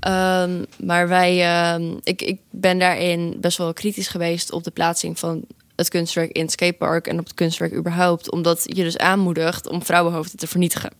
Ehm, 0.00 0.64
maar 0.84 1.08
wij, 1.08 1.42
ehm, 1.42 1.96
ik, 2.02 2.22
ik 2.22 2.40
ben 2.50 2.78
daarin 2.78 3.36
best 3.40 3.58
wel 3.58 3.72
kritisch 3.72 4.08
geweest 4.08 4.52
op 4.52 4.64
de 4.64 4.70
plaatsing 4.70 5.18
van 5.18 5.44
het 5.82 5.92
kunstwerk 5.92 6.30
in 6.30 6.42
het 6.42 6.50
skatepark 6.50 7.06
en 7.06 7.18
op 7.18 7.24
het 7.24 7.34
kunstwerk 7.34 7.74
überhaupt. 7.74 8.30
Omdat 8.30 8.62
je 8.64 8.82
dus 8.82 8.98
aanmoedigt 8.98 9.68
om 9.68 9.84
vrouwenhoofden 9.84 10.38
te 10.38 10.46
vernietigen. 10.46 10.90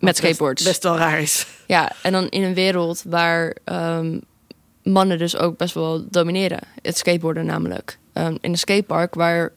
Met 0.00 0.16
skateboards. 0.16 0.62
Best, 0.62 0.80
best 0.80 0.82
wel 0.82 0.96
raar 0.96 1.20
is. 1.20 1.46
Ja, 1.66 1.92
en 2.02 2.12
dan 2.12 2.28
in 2.28 2.42
een 2.42 2.54
wereld 2.54 3.02
waar 3.06 3.56
ehm, 3.64 4.18
mannen 4.82 5.18
dus 5.18 5.36
ook 5.36 5.56
best 5.56 5.74
wel 5.74 6.06
domineren. 6.10 6.60
Het 6.82 6.96
skateboarden 6.96 7.46
namelijk. 7.46 7.98
Ehm, 8.12 8.36
in 8.40 8.50
een 8.50 8.58
skatepark 8.58 9.14
waar 9.14 9.52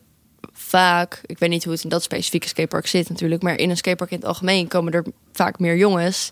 vaak, 0.52 1.21
ik 1.26 1.39
weet 1.39 1.50
niet 1.50 1.63
hoe 1.63 1.74
het 1.74 1.84
in 1.84 1.89
dat 1.89 2.04
specifieke 2.04 2.47
skatepark 2.47 2.88
zit 2.88 3.10
natuurlijk, 3.10 3.41
maar 3.41 3.58
in 3.58 3.69
een 3.69 3.78
skatepark 3.78 4.12
in 4.12 4.17
het 4.17 4.28
algemeen 4.28 4.67
komen 4.67 4.93
er 4.93 5.06
vaak 5.32 5.60
meer 5.60 5.78
jongens. 5.78 6.32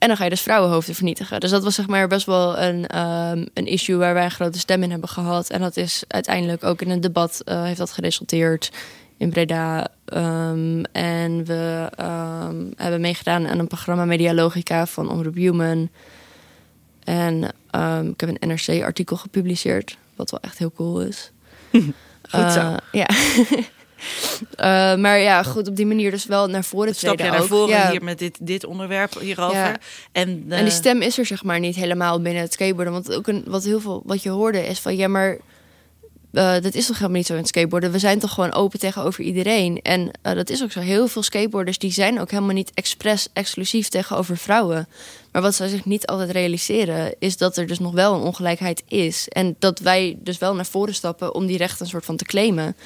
En 0.00 0.08
dan 0.08 0.16
ga 0.16 0.24
je 0.24 0.30
dus 0.30 0.40
vrouwenhoofden 0.40 0.94
vernietigen. 0.94 1.40
Dus 1.40 1.50
dat 1.50 1.64
was 1.64 1.74
zeg 1.74 1.86
maar 1.86 2.08
best 2.08 2.26
wel 2.26 2.58
een, 2.58 2.86
ehm, 2.86 3.46
een 3.54 3.66
issue 3.66 3.96
waar 3.96 4.14
wij 4.14 4.24
een 4.24 4.30
grote 4.30 4.58
stem 4.58 4.82
in 4.82 4.90
hebben 4.90 5.08
gehad. 5.08 5.50
En 5.50 5.60
dat 5.60 5.76
is 5.76 6.04
uiteindelijk 6.08 6.64
ook 6.64 6.80
in 6.80 6.90
een 6.90 7.00
debat 7.00 7.42
eh, 7.44 7.62
heeft 7.62 7.78
dat 7.78 7.92
geresulteerd 7.92 8.70
in 9.16 9.30
Breda. 9.30 9.88
Ehm, 10.04 10.82
en 10.92 11.44
we 11.44 11.88
ehm, 11.96 12.64
hebben 12.76 13.00
meegedaan 13.00 13.48
aan 13.48 13.58
een 13.58 13.66
programma 13.66 14.04
Medialogica 14.04 14.86
van 14.86 15.10
Omroep 15.10 15.34
Human. 15.34 15.90
En 17.04 17.42
ik 18.10 18.20
heb 18.20 18.28
een 18.28 18.48
NRC-artikel 18.48 19.16
gepubliceerd, 19.16 19.96
wat 20.16 20.30
wel 20.30 20.40
echt 20.40 20.58
heel 20.58 20.72
cool 20.72 21.00
is. 21.00 21.30
Goed 22.30 22.52
zo. 22.52 22.60
Eh, 22.60 22.76
ja. 22.92 23.08
Eh, 24.56 24.96
maar 24.96 25.18
ja, 25.18 25.42
goed, 25.42 25.68
op 25.68 25.76
die 25.76 25.86
manier 25.86 26.10
dus 26.10 26.24
wel 26.24 26.46
naar 26.46 26.64
voren 26.64 26.94
Stap 26.94 27.16
treden 27.16 27.24
jij 27.24 27.34
naar 27.34 27.42
ook. 27.42 27.48
voren 27.48 27.68
Ja. 27.68 27.90
hier 27.90 28.04
met 28.04 28.18
dit, 28.18 28.38
dit 28.40 28.64
onderwerp 28.64 29.18
hierover? 29.20 29.56
Ja. 29.56 29.78
En, 30.12 30.44
eh, 30.48 30.58
En 30.58 30.64
die 30.64 30.72
stem 30.72 31.02
is 31.02 31.18
er 31.18 31.26
zeg 31.26 31.42
maar 31.42 31.60
niet 31.60 31.76
helemaal 31.76 32.20
binnen 32.20 32.42
het 32.42 32.52
skateboarden. 32.52 32.92
Want 32.92 33.14
ook 33.14 33.26
een, 33.26 33.44
wat 33.46 33.64
heel 33.64 33.80
veel 33.80 34.02
wat 34.04 34.22
je 34.22 34.30
hoorde 34.30 34.66
is 34.66 34.78
van 34.78 34.96
ja, 34.96 35.08
maar 35.08 35.38
eh, 36.32 36.52
dat 36.60 36.74
is 36.74 36.86
toch 36.86 36.96
helemaal 36.96 37.16
niet 37.16 37.26
zo 37.26 37.32
in 37.32 37.38
het 37.38 37.48
skateboarden. 37.48 37.92
We 37.92 37.98
zijn 37.98 38.18
toch 38.18 38.34
gewoon 38.34 38.52
open 38.52 38.78
tegenover 38.78 39.24
iedereen. 39.24 39.80
En 39.82 40.10
eh, 40.22 40.34
dat 40.34 40.50
is 40.50 40.62
ook 40.62 40.72
zo. 40.72 40.80
Heel 40.80 41.08
veel 41.08 41.22
skateboarders 41.22 41.78
die 41.78 41.92
zijn 41.92 42.20
ook 42.20 42.30
helemaal 42.30 42.54
niet 42.54 42.70
expres 42.74 43.28
exclusief 43.32 43.88
tegenover 43.88 44.36
vrouwen. 44.36 44.88
Maar 45.32 45.42
wat 45.42 45.54
zij 45.54 45.68
zich 45.68 45.84
niet 45.84 46.06
altijd 46.06 46.30
realiseren, 46.30 47.14
is 47.18 47.36
dat 47.36 47.56
er 47.56 47.66
dus 47.66 47.78
nog 47.78 47.92
wel 47.92 48.14
een 48.14 48.20
ongelijkheid 48.20 48.82
is. 48.88 49.28
En 49.28 49.56
dat 49.58 49.78
wij 49.78 50.18
dus 50.20 50.38
wel 50.38 50.54
naar 50.54 50.66
voren 50.66 50.94
stappen 50.94 51.34
om 51.34 51.46
die 51.46 51.56
rechten 51.56 51.84
een 51.84 51.90
soort 51.90 52.04
van 52.04 52.16
te 52.16 52.24
claimen. 52.24 52.76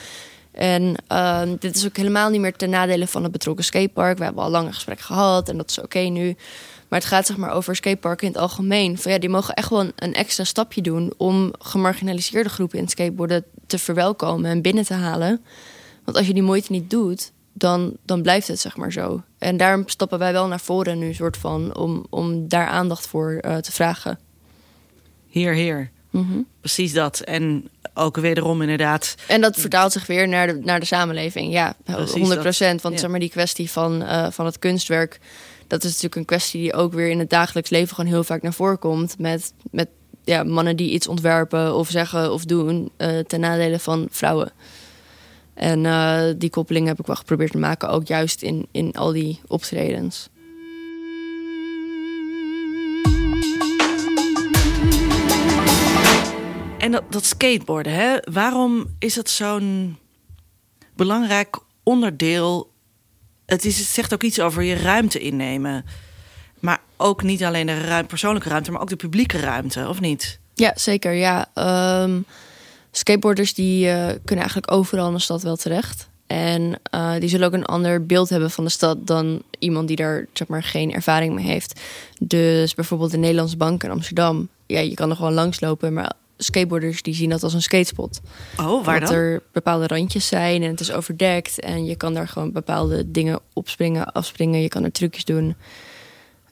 En 0.54 0.94
ehm, 1.06 1.56
dit 1.58 1.76
is 1.76 1.86
ook 1.86 1.96
helemaal 1.96 2.30
niet 2.30 2.40
meer 2.40 2.56
ten 2.56 2.70
nadele 2.70 3.06
van 3.06 3.22
het 3.22 3.32
betrokken 3.32 3.64
skatepark. 3.64 4.18
We 4.18 4.24
hebben 4.24 4.42
al 4.42 4.50
lang 4.50 4.66
een 4.66 4.74
gesprek 4.74 5.00
gehad 5.00 5.48
en 5.48 5.56
dat 5.56 5.70
is 5.70 5.78
oké 5.78 5.98
nu. 5.98 6.36
Maar 6.88 6.98
het 6.98 7.08
gaat 7.08 7.26
zeg 7.26 7.36
maar 7.36 7.52
over 7.52 7.76
skateparken 7.76 8.26
in 8.26 8.32
het 8.32 8.42
algemeen. 8.42 8.98
Van, 8.98 9.12
ja, 9.12 9.18
die 9.18 9.28
mogen 9.28 9.54
echt 9.54 9.70
wel 9.70 9.90
een, 9.96 10.14
extra 10.14 10.44
stapje 10.44 10.82
doen 10.82 11.12
om 11.16 11.52
gemarginaliseerde 11.58 12.48
groepen 12.48 12.78
in 12.78 12.88
skateboarden 12.88 13.44
te 13.66 13.78
verwelkomen 13.78 14.50
en 14.50 14.62
binnen 14.62 14.84
te 14.84 14.94
halen. 14.94 15.44
Want 16.04 16.16
als 16.16 16.26
je 16.26 16.34
die 16.34 16.42
moeite 16.42 16.72
niet 16.72 16.90
doet, 16.90 17.32
dan, 17.52 17.96
dan 18.04 18.22
blijft 18.22 18.48
het 18.48 18.60
zeg 18.60 18.76
maar 18.76 18.92
zo. 18.92 19.22
En 19.38 19.56
daarom 19.56 19.88
stappen 19.88 20.18
wij 20.18 20.32
wel 20.32 20.46
naar 20.46 20.60
voren 20.60 20.98
nu, 20.98 21.14
soort 21.14 21.36
van, 21.36 21.76
om, 21.76 22.06
om 22.10 22.48
daar 22.48 22.66
aandacht 22.66 23.06
voor 23.06 23.32
eh, 23.32 23.56
te 23.56 23.72
vragen. 23.72 24.18
Hier, 25.28 25.90
Mhm. 26.14 26.40
Precies 26.60 26.92
dat. 26.92 27.20
En 27.20 27.68
ook 27.94 28.16
wederom 28.16 28.60
inderdaad. 28.60 29.14
En 29.28 29.40
dat 29.40 29.56
vertaalt 29.56 29.92
zich 29.92 30.06
weer 30.06 30.28
naar 30.28 30.46
de, 30.46 30.60
naar 30.62 30.80
de 30.80 30.86
samenleving. 30.86 31.52
Ja, 31.52 31.76
Precies 31.84 32.12
100 32.12 32.40
procent. 32.40 32.82
Want 32.82 32.94
ja. 32.94 33.00
zeg 33.00 33.10
maar, 33.10 33.20
die 33.20 33.30
kwestie 33.30 33.70
van, 33.70 34.02
eh, 34.02 34.26
van 34.30 34.46
het 34.46 34.58
kunstwerk... 34.58 35.20
dat 35.66 35.78
is 35.78 35.88
natuurlijk 35.88 36.14
een 36.14 36.24
kwestie 36.24 36.60
die 36.60 36.74
ook 36.74 36.92
weer 36.92 37.08
in 37.08 37.18
het 37.18 37.30
dagelijks 37.30 37.70
leven... 37.70 37.94
gewoon 37.94 38.10
heel 38.10 38.24
vaak 38.24 38.42
naar 38.42 38.52
voren 38.52 38.78
komt. 38.78 39.18
Met, 39.18 39.52
met 39.70 39.88
ja, 40.24 40.42
mannen 40.42 40.76
die 40.76 40.90
iets 40.90 41.08
ontwerpen 41.08 41.74
of 41.74 41.88
zeggen 41.88 42.32
of 42.32 42.44
doen... 42.44 42.90
eh, 42.96 43.18
ten 43.18 43.40
nadele 43.40 43.78
van 43.78 44.08
vrouwen. 44.10 44.52
En 45.54 45.86
eh, 45.86 46.22
die 46.36 46.50
koppeling 46.50 46.86
heb 46.86 46.98
ik 46.98 47.06
wel 47.06 47.16
geprobeerd 47.16 47.50
te 47.50 47.58
maken... 47.58 47.88
ook 47.88 48.06
juist 48.06 48.42
in, 48.42 48.66
in 48.70 48.92
al 48.92 49.12
die 49.12 49.40
optredens. 49.46 50.28
En 56.84 56.90
dat, 56.90 57.02
dat 57.10 57.24
skateboarden, 57.24 57.92
hè? 57.92 58.16
waarom 58.32 58.86
is 58.98 59.16
het 59.16 59.30
zo'n 59.30 59.98
belangrijk 60.96 61.58
onderdeel? 61.82 62.70
Het, 63.46 63.64
is, 63.64 63.78
het 63.78 63.86
zegt 63.86 64.14
ook 64.14 64.22
iets 64.22 64.40
over 64.40 64.62
je 64.62 64.74
ruimte 64.74 65.18
innemen. 65.18 65.84
Maar 66.60 66.80
ook 66.96 67.22
niet 67.22 67.44
alleen 67.44 67.66
de 67.66 68.04
persoonlijke 68.08 68.48
ruimte, 68.48 68.70
maar 68.70 68.80
ook 68.80 68.88
de 68.88 68.96
publieke 68.96 69.38
ruimte, 69.38 69.88
of 69.88 70.00
niet? 70.00 70.38
Ja, 70.54 70.72
zeker. 70.74 71.12
Ja. 71.12 71.46
Ehm, 71.54 72.20
skateboarders 72.90 73.54
die 73.54 73.88
eh, 73.88 74.06
kunnen 74.06 74.44
eigenlijk 74.44 74.72
overal 74.72 75.08
in 75.08 75.14
de 75.14 75.20
stad 75.20 75.42
wel 75.42 75.56
terecht. 75.56 76.08
En 76.26 76.80
eh, 76.90 77.14
die 77.18 77.28
zullen 77.28 77.46
ook 77.46 77.52
een 77.52 77.64
ander 77.64 78.06
beeld 78.06 78.28
hebben 78.28 78.50
van 78.50 78.64
de 78.64 78.70
stad 78.70 79.06
dan 79.06 79.42
iemand 79.58 79.88
die 79.88 79.96
daar 79.96 80.26
zeg 80.32 80.48
maar, 80.48 80.62
geen 80.62 80.92
ervaring 80.92 81.34
mee 81.34 81.46
heeft. 81.46 81.80
Dus 82.20 82.74
bijvoorbeeld 82.74 83.10
de 83.10 83.18
Nederlandse 83.18 83.56
Bank 83.56 83.84
in 83.84 83.90
Amsterdam. 83.90 84.48
Ja, 84.66 84.80
je 84.80 84.94
kan 84.94 85.10
er 85.10 85.16
gewoon 85.16 85.32
langslopen, 85.32 85.92
maar 85.92 86.12
skateboarders 86.36 87.02
die 87.02 87.14
zien 87.14 87.30
dat 87.30 87.42
als 87.42 87.54
een 87.54 87.62
skatespot. 87.62 88.20
Oh, 88.60 88.84
waar 88.84 89.00
dat 89.00 89.08
dan? 89.08 89.18
er 89.18 89.42
bepaalde 89.52 89.86
randjes 89.86 90.26
zijn 90.26 90.62
en 90.62 90.70
het 90.70 90.80
is 90.80 90.92
overdekt. 90.92 91.60
En 91.60 91.84
je 91.84 91.96
kan 91.96 92.14
daar 92.14 92.28
gewoon 92.28 92.52
bepaalde 92.52 93.10
dingen 93.10 93.40
opspringen, 93.52 94.12
afspringen. 94.12 94.60
Je 94.62 94.68
kan 94.68 94.84
er 94.84 94.92
trucjes 94.92 95.24
doen. 95.24 95.56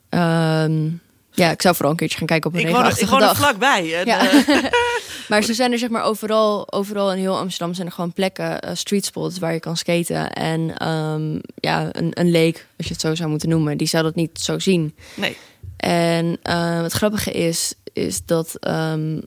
Ehm, 0.09 0.89
ja, 1.35 1.51
ik 1.51 1.63
zou 1.63 1.75
vooral 1.75 1.91
een 1.93 1.97
keertje 1.99 2.19
gaan 2.19 2.27
kijken 2.27 2.51
op 2.51 2.57
een 2.57 2.63
Ik 2.63 2.67
ik 2.69 2.73
regenachtige 2.73 3.11
woon 3.11 3.21
er 3.21 3.27
dag. 3.27 3.37
vlakbij. 3.37 3.95
En, 3.99 4.07
Ja. 4.07 4.31
eh, 4.31 4.65
maar 5.29 5.43
ze 5.43 5.55
zijn 5.55 5.73
er 5.73 5.79
zeg 5.79 5.89
maar 5.91 6.03
overal, 6.05 6.73
overal 6.73 7.13
in 7.13 7.19
heel 7.19 7.39
Amsterdam 7.39 7.75
zijn 7.75 7.87
er 7.87 7.93
gewoon 7.93 8.13
plekken, 8.13 8.61
eh, 8.61 8.75
street 8.75 9.05
spots 9.05 9.39
waar 9.39 9.53
je 9.53 9.61
kan 9.61 9.77
skaten. 9.77 10.33
En 10.33 10.77
ehm, 10.79 11.39
ja, 11.55 11.89
een, 11.93 12.11
een 12.21 12.31
lake, 12.31 12.59
als 12.77 12.87
je 12.87 12.93
het 12.93 13.01
zo 13.01 13.15
zou 13.15 13.31
moeten 13.31 13.49
noemen, 13.49 13.77
die 13.79 13.87
zou 13.87 14.03
dat 14.03 14.15
niet 14.15 14.39
zo 14.41 14.59
zien. 14.59 14.95
nee. 15.15 15.37
En 15.77 16.39
eh, 16.43 16.83
het 16.83 16.93
grappige 16.93 17.31
is, 17.33 17.75
is 17.93 18.25
dat 18.25 18.55
ehm, 18.61 19.19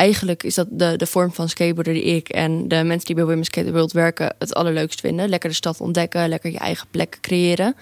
eigenlijk 0.00 0.42
is 0.42 0.54
dat 0.54 0.66
de, 0.70 0.96
de 0.96 1.06
vorm 1.06 1.32
van 1.32 1.48
skateboarder 1.48 1.92
die 1.92 2.02
ik 2.02 2.28
en 2.28 2.68
de 2.68 2.82
mensen 2.84 3.06
die 3.06 3.14
bij 3.14 3.24
Women's 3.24 3.46
Skate 3.46 3.72
World 3.72 3.92
werken 3.92 4.34
het 4.38 4.54
allerleukst 4.54 5.00
vinden. 5.00 5.28
Lekker 5.28 5.48
de 5.48 5.54
stad 5.54 5.80
ontdekken, 5.80 6.28
lekker 6.28 6.50
je 6.50 6.58
eigen 6.58 6.86
plek 6.90 7.18
creëren. 7.20 7.74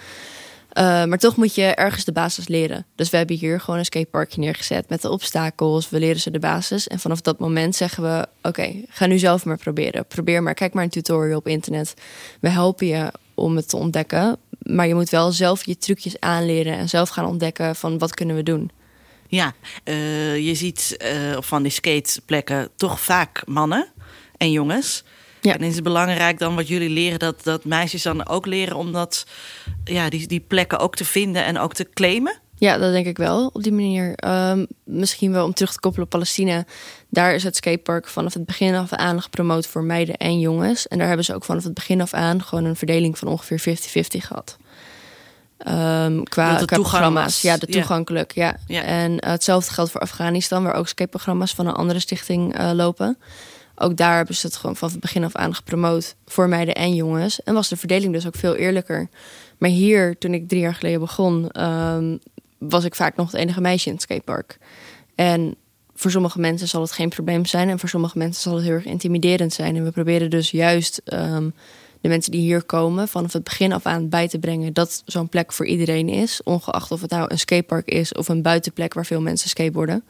Eh, 0.68 1.04
maar 1.04 1.18
toch 1.18 1.36
moet 1.36 1.54
je 1.54 1.62
ergens 1.64 2.04
de 2.04 2.12
basis 2.12 2.48
leren. 2.48 2.86
Dus 2.94 3.10
we 3.10 3.16
hebben 3.16 3.36
hier 3.36 3.60
gewoon 3.60 3.78
een 3.78 3.84
skateparkje 3.84 4.40
neergezet 4.40 4.88
met 4.88 5.02
de 5.02 5.10
obstakels. 5.10 5.90
We 5.90 5.98
leren 5.98 6.20
ze 6.20 6.30
de 6.30 6.38
basis. 6.38 6.88
En 6.88 6.98
vanaf 6.98 7.20
dat 7.20 7.38
moment 7.38 7.76
zeggen 7.76 8.02
we: 8.02 8.26
Oké, 8.42 8.72
ga 8.88 9.06
nu 9.06 9.18
zelf 9.18 9.44
maar 9.44 9.56
proberen. 9.56 10.06
Probeer 10.06 10.42
maar. 10.42 10.54
Kijk 10.54 10.74
maar 10.74 10.84
een 10.84 10.90
tutorial 10.90 11.38
op 11.38 11.48
internet. 11.48 11.94
We 12.40 12.48
helpen 12.48 12.86
je 12.86 13.12
om 13.34 13.56
het 13.56 13.68
te 13.68 13.76
ontdekken. 13.76 14.36
Maar 14.58 14.86
je 14.86 14.94
moet 14.94 15.10
wel 15.10 15.32
zelf 15.32 15.66
je 15.66 15.78
trucjes 15.78 16.20
aanleren 16.20 16.72
en 16.72 16.88
zelf 16.88 17.08
gaan 17.08 17.26
ontdekken 17.26 17.76
van 17.76 17.98
wat 17.98 18.14
kunnen 18.14 18.36
we 18.36 18.42
doen. 18.42 18.70
Ja, 19.28 19.54
eh, 19.84 20.46
je 20.46 20.54
ziet 20.54 20.96
eh, 20.96 21.36
van 21.40 21.62
die 21.62 21.72
skateplekken 21.72 22.68
toch 22.76 23.00
vaak 23.00 23.42
mannen 23.46 23.86
en 24.36 24.52
jongens. 24.52 25.04
Ja. 25.40 25.54
En 25.54 25.60
is 25.60 25.74
het 25.74 25.84
belangrijk 25.84 26.38
dan 26.38 26.54
wat 26.54 26.68
jullie 26.68 26.90
leren, 26.90 27.18
dat, 27.18 27.44
dat 27.44 27.64
meisjes 27.64 28.02
dan 28.02 28.28
ook 28.28 28.46
leren 28.46 28.76
om 28.76 28.92
dat, 28.92 29.26
ja, 29.84 30.08
die, 30.08 30.26
die 30.26 30.40
plekken 30.40 30.78
ook 30.78 30.96
te 30.96 31.04
vinden 31.04 31.44
en 31.44 31.58
ook 31.58 31.74
te 31.74 31.88
claimen? 31.94 32.38
Ja, 32.54 32.78
dat 32.78 32.92
denk 32.92 33.06
ik 33.06 33.16
wel 33.16 33.50
op 33.52 33.62
die 33.62 33.72
manier. 33.72 34.14
Ehm, 34.14 34.66
misschien 34.84 35.32
wel 35.32 35.44
om 35.44 35.52
terug 35.54 35.72
te 35.72 35.80
koppelen 35.80 36.04
op 36.04 36.10
Palestina. 36.10 36.64
Daar 37.08 37.34
is 37.34 37.42
het 37.42 37.56
skatepark 37.56 38.08
vanaf 38.08 38.34
het 38.34 38.46
begin 38.46 38.74
af 38.74 38.92
aan 38.92 39.22
gepromoot 39.22 39.66
voor 39.66 39.82
meiden 39.82 40.16
en 40.16 40.40
jongens. 40.40 40.88
En 40.88 40.98
daar 40.98 41.06
hebben 41.06 41.24
ze 41.24 41.34
ook 41.34 41.44
vanaf 41.44 41.64
het 41.64 41.74
begin 41.74 42.00
af 42.00 42.12
aan 42.12 42.42
gewoon 42.42 42.64
een 42.64 42.76
verdeling 42.76 43.18
van 43.18 43.28
ongeveer 43.28 43.60
50-50 43.60 44.26
gehad. 44.26 44.56
Ehm, 45.58 46.22
qua, 46.22 46.54
qua 46.54 46.64
programma's. 46.64 47.42
Ja, 47.42 47.56
de 47.56 47.66
toegankelijk. 47.66 48.32
Ja. 48.34 48.56
Ja. 48.66 48.82
En 48.82 49.18
eh, 49.18 49.30
hetzelfde 49.30 49.72
geldt 49.72 49.90
voor 49.90 50.00
Afghanistan, 50.00 50.62
waar 50.62 50.74
ook 50.74 50.88
skateprogramma's 50.88 51.54
van 51.54 51.66
een 51.66 51.74
andere 51.74 51.98
stichting 51.98 52.56
eh, 52.56 52.70
lopen. 52.74 53.18
Ook 53.74 53.96
daar 53.96 54.16
hebben 54.16 54.34
ze 54.34 54.46
het 54.46 54.56
gewoon 54.56 54.76
van 54.76 54.88
het 54.90 55.00
begin 55.00 55.24
af 55.24 55.34
aan 55.34 55.54
gepromoot 55.54 56.14
voor 56.26 56.48
meiden 56.48 56.74
en 56.74 56.94
jongens. 56.94 57.42
En 57.42 57.54
was 57.54 57.68
de 57.68 57.76
verdeling 57.76 58.12
dus 58.12 58.26
ook 58.26 58.36
veel 58.36 58.54
eerlijker. 58.54 59.08
Maar 59.58 59.70
hier, 59.70 60.18
toen 60.18 60.34
ik 60.34 60.48
drie 60.48 60.60
jaar 60.60 60.74
geleden 60.74 61.00
begon, 61.00 61.50
ehm, 61.50 62.16
was 62.58 62.84
ik 62.84 62.94
vaak 62.94 63.16
nog 63.16 63.30
het 63.30 63.40
enige 63.40 63.60
meisje 63.60 63.86
in 63.88 63.92
het 63.92 64.02
skatepark. 64.02 64.58
En 65.14 65.56
voor 65.94 66.10
sommige 66.10 66.40
mensen 66.40 66.68
zal 66.68 66.80
het 66.80 66.92
geen 66.92 67.08
probleem 67.08 67.44
zijn. 67.44 67.68
En 67.68 67.78
voor 67.78 67.88
sommige 67.88 68.18
mensen 68.18 68.42
zal 68.42 68.54
het 68.54 68.64
heel 68.64 68.72
erg 68.72 68.84
intimiderend 68.84 69.52
zijn. 69.52 69.76
En 69.76 69.84
we 69.84 69.90
proberen 69.90 70.30
dus 70.30 70.50
juist 70.50 71.00
ehm, 71.04 71.48
de 72.00 72.08
mensen 72.08 72.32
die 72.32 72.40
hier 72.40 72.62
komen 72.62 73.08
vanaf 73.08 73.32
het 73.32 73.44
begin 73.44 73.72
af 73.72 73.86
aan 73.86 74.08
bij 74.08 74.28
te 74.28 74.38
brengen 74.38 74.72
dat 74.72 75.02
zo'n 75.06 75.28
plek 75.28 75.52
voor 75.52 75.66
iedereen 75.66 76.08
is. 76.08 76.42
Ongeacht 76.42 76.90
of 76.90 77.00
het 77.00 77.10
nou 77.10 77.24
een 77.28 77.38
skatepark 77.38 77.86
is 77.88 78.12
of 78.12 78.28
een 78.28 78.42
buitenplek 78.42 78.94
waar 78.94 79.06
veel 79.06 79.20
mensen 79.20 79.48
skateboarden. 79.48 80.04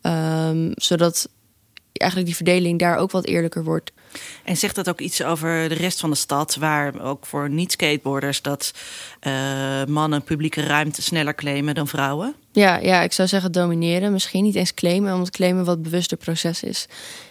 Ehm, 0.00 0.70
zodat 0.74 1.28
eigenlijk 1.92 2.30
die 2.30 2.36
verdeling 2.36 2.78
daar 2.78 2.96
ook 2.96 3.10
wat 3.10 3.26
eerlijker 3.26 3.64
wordt. 3.64 3.92
En 4.44 4.56
zegt 4.56 4.74
dat 4.74 4.88
ook 4.88 5.00
iets 5.00 5.22
over 5.22 5.68
de 5.68 5.74
rest 5.74 6.00
van 6.00 6.10
de 6.10 6.16
stad, 6.16 6.56
waar 6.56 7.00
ook 7.02 7.26
voor 7.26 7.50
niet-skateboarders 7.50 8.42
dat 8.42 8.74
eh, 9.20 9.32
mannen 9.88 10.22
publieke 10.22 10.62
ruimte 10.62 11.02
sneller 11.02 11.34
claimen 11.34 11.74
dan 11.74 11.88
vrouwen? 11.88 12.34
Ja, 12.52 12.76
ja, 12.76 13.02
ik 13.02 13.12
zou 13.12 13.28
zeggen 13.28 13.52
domineren. 13.52 14.12
Misschien 14.12 14.44
niet 14.44 14.54
eens 14.54 14.74
claimen, 14.74 15.14
omdat 15.14 15.30
claimen 15.30 15.64
wat 15.64 15.82
bewuster 15.82 16.16
proces 16.16 16.62
is. 16.62 16.86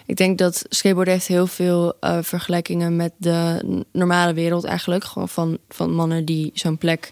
Ik 0.06 0.15
denk 0.15 0.38
dat 0.38 0.65
skateboarden 0.70 1.13
heeft 1.13 1.28
heel 1.28 1.48
veel 1.48 1.94
eh, 2.00 2.18
vergelijkingen 2.22 2.96
met 2.96 3.12
de 3.18 3.62
normale 3.92 4.34
wereld 4.34 4.63
eigenlijk. 4.63 5.04
Gewoon 5.04 5.30
van, 5.30 5.58
van 5.70 5.94
mannen 5.94 6.26
die 6.26 6.52
zo'n 6.54 6.78
plek 6.78 7.12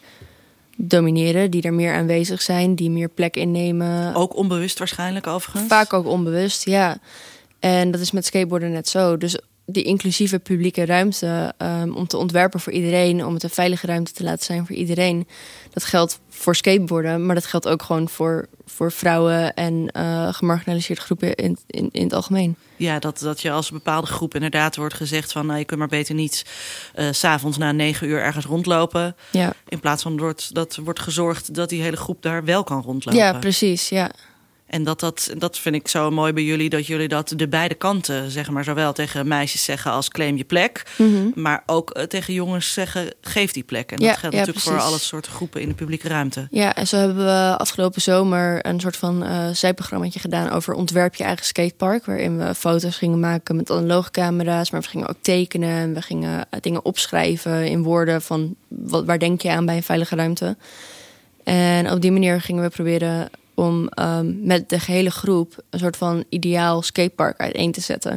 domineren, 0.78 1.52
die 1.52 1.62
er 1.62 1.74
meer 1.74 1.94
aanwezig 1.94 2.42
zijn, 2.42 2.76
die 2.76 2.90
meer 2.90 3.10
plek 3.10 3.36
innemen. 3.36 4.16
Ook 4.16 4.36
onbewust 4.36 4.80
waarschijnlijk 4.80 5.28
overigens. 5.28 5.68
Vaak 5.68 5.94
ook 5.94 6.06
onbewust, 6.08 6.66
ja. 6.66 6.98
En 7.60 7.92
dat 7.92 8.02
is 8.02 8.12
met 8.12 8.26
skateboarden 8.26 8.72
net 8.72 8.88
zo. 8.88 9.18
Dus 9.18 9.40
die 9.70 9.84
inclusieve 9.84 10.40
publieke 10.40 10.86
ruimte 10.86 11.54
ehm, 11.58 11.92
om 11.92 12.08
te 12.08 12.18
ontwerpen 12.18 12.60
voor 12.60 12.74
iedereen, 12.74 13.26
om 13.26 13.34
het 13.34 13.44
een 13.44 13.50
veilige 13.50 13.88
ruimte 13.88 14.12
te 14.12 14.24
laten 14.24 14.46
zijn 14.46 14.66
voor 14.66 14.76
iedereen. 14.76 15.28
Dat 15.74 15.84
geldt 15.84 16.20
voor 16.30 16.56
skateboarden, 16.56 17.26
maar 17.26 17.36
dat 17.36 17.46
geldt 17.46 17.68
ook 17.68 17.82
gewoon 17.84 18.10
voor, 18.10 18.48
voor 18.66 18.92
vrouwen 18.92 19.54
en 19.54 19.90
eh, 19.92 20.34
gemarginaliseerde 20.34 21.02
groepen 21.02 21.36
in, 21.36 21.58
in, 21.68 21.90
in 21.92 22.04
het 22.04 22.14
algemeen. 22.14 22.56
Ja, 22.76 23.00
dat, 23.00 23.20
dat 23.20 23.42
je 23.42 23.52
als 23.52 23.70
een 23.70 23.76
bepaalde 23.78 24.08
groep 24.08 24.36
inderdaad 24.36 24.76
wordt 24.76 24.94
gezegd 24.94 25.32
van... 25.32 25.46
Nou, 25.46 25.60
je 25.60 25.66
kunt 25.66 25.80
maar 25.80 25.88
beter 25.88 26.16
niet 26.16 26.46
eh, 26.94 27.08
s 27.12 27.20
s'avonds 27.20 27.58
na 27.58 27.72
negen 27.72 28.08
uur 28.08 28.22
ergens 28.22 28.46
rondlopen. 28.46 29.16
Ja, 29.32 29.54
In 29.68 29.80
plaats 29.80 30.04
van 30.04 30.18
wordt, 30.18 30.54
dat 30.54 30.76
wordt 30.84 31.00
gezorgd 31.00 31.54
dat 31.56 31.70
die 31.70 31.82
hele 31.82 31.98
groep 31.98 32.22
daar 32.22 32.44
wel 32.46 32.64
kan 32.64 32.82
rondlopen. 32.82 33.22
ja 33.22 33.34
precies. 33.34 33.90
Ja. 33.90 34.12
En 34.68 34.84
dat, 34.84 35.00
dat, 35.00 35.34
dat 35.38 35.58
vind 35.58 35.76
ik 35.76 35.88
zo 35.88 36.12
mooi 36.12 36.34
bij 36.34 36.44
jullie, 36.44 36.70
dat 36.70 36.88
jullie 36.88 37.08
dat 37.08 37.34
de 37.36 37.48
beide 37.48 37.76
kanten, 37.76 38.32
zeg 38.32 38.50
maar, 38.50 38.64
zowel 38.64 38.94
tegen 38.94 39.28
meisjes 39.28 39.64
zeggen 39.64 39.92
als 39.92 40.10
claim 40.10 40.38
je 40.38 40.44
plek, 40.44 40.84
maar 41.36 41.64
ook 41.66 41.92
eh, 41.92 42.04
tegen 42.04 42.34
jongens 42.34 42.74
zeggen 42.74 43.14
geef 43.22 43.52
die 43.52 43.64
plek. 43.64 43.92
En 43.92 43.96
Mhm. 43.98 44.06
Ja, 44.06 44.12
dat 44.12 44.20
geldt 44.20 44.36
ja, 44.36 44.42
natuurlijk 44.42 44.68
voor 44.68 44.80
alle 44.80 45.00
soorten 45.00 45.32
groepen 45.32 45.62
in 45.62 45.68
de 45.68 45.74
publieke 45.74 46.08
ruimte. 46.08 46.48
Ja, 46.52 46.76
en 46.76 46.88
zo 46.88 46.98
hebben 46.98 47.26
we 47.26 47.56
afgelopen 47.58 48.02
zomer 48.02 48.66
een 48.66 48.80
soort 48.80 48.98
van 48.98 49.26
zijprogrammaatje 49.54 50.20
gedaan 50.20 50.50
over 50.50 50.74
ontwerp 50.74 51.16
je 51.16 51.24
eigen 51.24 51.46
skatepark. 51.46 52.06
Waarin 52.06 52.38
we 52.38 52.56
foto's 52.56 52.96
gingen 52.98 53.20
maken 53.20 53.56
met 53.56 53.72
analoge 53.72 54.12
camera's, 54.12 54.72
maar 54.72 54.82
we 54.82 54.88
gingen 54.88 55.08
ook 55.08 55.22
tekenen. 55.22 55.70
En 55.70 55.94
we 55.94 56.02
gingen 56.02 56.46
eh, 56.50 56.60
dingen 56.62 56.86
opschrijven 56.86 57.68
in 57.68 57.84
woorden 57.84 58.22
van 58.22 58.56
wat, 58.68 59.06
waar 59.06 59.20
denk 59.20 59.42
je 59.42 59.52
aan 59.52 59.66
bij 59.66 59.76
een 59.76 59.84
veilige 59.84 60.16
ruimte. 60.16 60.58
En 61.44 61.92
op 61.92 62.02
die 62.02 62.12
manier 62.12 62.42
gingen 62.42 62.64
we 62.64 62.70
proberen 62.70 63.30
om 63.58 63.88
ehm, 63.88 64.46
met 64.46 64.70
de 64.70 64.80
gehele 64.80 65.12
groep 65.12 65.56
een 65.70 65.80
soort 65.80 65.98
van 65.98 66.24
ideaal 66.30 66.82
skatepark 66.82 67.40
uiteen 67.40 67.72
te 67.72 67.82
zetten. 67.82 68.12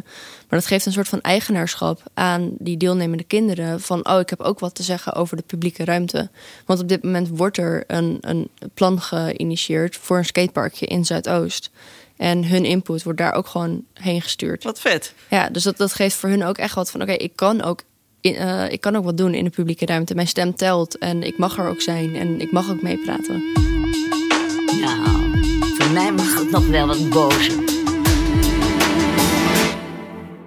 Maar 0.48 0.58
dat 0.58 0.66
geeft 0.66 0.86
een 0.86 0.92
soort 0.92 1.08
van 1.08 1.20
eigenaarschap 1.20 2.02
aan 2.14 2.50
die 2.58 2.76
deelnemende 2.76 3.24
kinderen. 3.24 3.80
Van, 3.80 4.08
oh, 4.08 4.18
ik 4.18 4.30
heb 4.30 4.40
ook 4.40 4.58
wat 4.58 4.74
te 4.74 4.82
zeggen 4.82 5.14
over 5.14 5.36
de 5.36 5.42
publieke 5.42 5.84
ruimte. 5.84 6.30
Want 6.66 6.80
op 6.80 6.88
dit 6.88 7.02
moment 7.02 7.28
wordt 7.28 7.56
er 7.56 7.84
een, 7.86 8.18
een 8.20 8.50
plan 8.74 9.00
geïnitieerd 9.00 9.96
voor 9.96 10.18
een 10.18 10.24
skateparkje 10.24 10.86
in 10.86 11.04
Zuidoost. 11.04 11.70
En 12.16 12.44
hun 12.44 12.64
input 12.64 13.02
wordt 13.02 13.18
daar 13.18 13.34
ook 13.34 13.46
gewoon 13.46 13.84
heen 13.94 14.22
gestuurd. 14.22 14.64
Wat 14.64 14.80
vet. 14.80 15.14
Ja, 15.28 15.48
dus 15.48 15.62
dat, 15.62 15.76
dat 15.76 15.92
geeft 15.92 16.16
voor 16.16 16.28
hun 16.28 16.44
ook 16.44 16.58
echt 16.58 16.74
wat 16.74 16.90
van: 16.90 17.02
oké, 17.02 17.12
ik 17.12 17.32
kan 17.34 17.62
ook. 17.62 17.82
In, 18.20 18.34
eh, 18.34 18.72
ik 18.72 18.80
kan 18.80 18.96
ook 18.96 19.04
wat 19.04 19.16
doen 19.16 19.34
in 19.34 19.44
de 19.44 19.50
publieke 19.50 19.86
ruimte. 19.86 20.14
Mijn 20.14 20.28
stem 20.28 20.54
telt 20.56 20.98
en 20.98 21.22
ik 21.22 21.38
mag 21.38 21.58
er 21.58 21.68
ook 21.68 21.80
zijn 21.80 22.16
en 22.16 22.40
ik 22.40 22.52
mag 22.52 22.70
ook 22.70 22.82
meepraten. 22.82 23.42
Nou, 24.80 25.09
mij 25.92 26.12
mag 26.12 26.38
het 26.38 26.50
nog 26.50 26.66
wel 26.66 26.86
wat 26.86 27.08
bozer. 27.08 27.58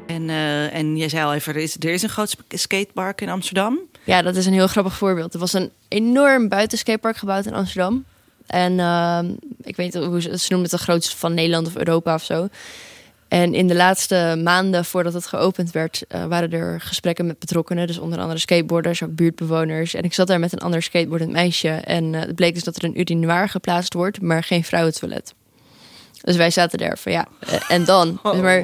En, 0.08 0.29
eh, 0.29 0.75
en 0.75 0.97
jij 0.97 1.10
zei 1.10 1.25
al 1.25 1.34
even, 1.34 1.53
er 1.53 1.62
is, 1.62 1.75
er 1.79 1.89
is 1.89 2.01
een 2.01 2.10
groot 2.10 2.36
skatepark 2.49 3.21
in 3.21 3.29
Amsterdam. 3.29 3.79
Ja, 4.03 4.21
dat 4.21 4.36
is 4.36 4.45
een 4.45 4.53
heel 4.53 4.67
grappig 4.67 4.93
voorbeeld. 4.93 5.34
Er 5.34 5.39
was 5.39 5.53
een 5.53 5.71
enorm 5.88 6.49
buitenskatepark 6.49 7.17
gebouwd 7.17 7.45
in 7.45 7.53
Amsterdam. 7.53 8.06
En 8.47 8.79
ehm, 8.79 9.25
ik 9.63 9.75
weet 9.75 9.93
niet 9.93 10.03
hoe 10.03 10.21
ze, 10.21 10.38
ze 10.38 10.47
noemen 10.49 10.69
het 10.69 10.79
de 10.79 10.86
grootste 10.86 11.17
van 11.17 11.34
Nederland 11.34 11.67
of 11.67 11.75
Europa 11.75 12.13
of 12.13 12.23
zo. 12.23 12.47
En 13.34 13.54
in 13.54 13.67
de 13.67 13.76
laatste 13.76 14.39
maanden 14.43 14.86
voordat 14.86 15.13
het 15.13 15.28
geopend 15.28 15.72
werd, 15.72 16.04
eh, 16.08 16.26
waren 16.26 16.52
er 16.52 16.82
gesprekken 16.82 17.26
met 17.26 17.39
betrokkenen. 17.39 17.88
Dus 17.88 17.98
onder 17.98 18.19
andere 18.19 18.39
skateboarders, 18.39 19.04
ook 19.04 19.15
buurtbewoners. 19.15 19.93
En 19.93 20.04
ik 20.04 20.13
zat 20.13 20.28
daar 20.28 20.39
met 20.39 20.54
een 20.54 20.60
ander 20.60 20.82
skateboardend 20.82 21.32
meisje. 21.32 21.69
En 21.69 22.15
eh, 22.15 22.22
het 22.22 22.36
bleek 22.36 22.54
dus 22.54 22.63
dat 22.63 22.76
er 22.76 22.84
een 22.84 23.00
urinoir 23.00 23.50
geplaatst 23.50 23.93
wordt, 23.93 24.22
maar 24.22 24.43
geen 24.43 24.63
vrouwentoilet. 24.63 25.34
Dus 26.22 26.36
wij 26.36 26.50
zaten 26.52 26.78
daar 26.78 26.98
van 26.98 27.12
ja, 27.12 27.28
eh, 27.39 27.54
en 27.67 27.86
dan? 27.86 28.19
Oh, 28.24 28.32
Dus 28.32 28.41
maar, 28.41 28.63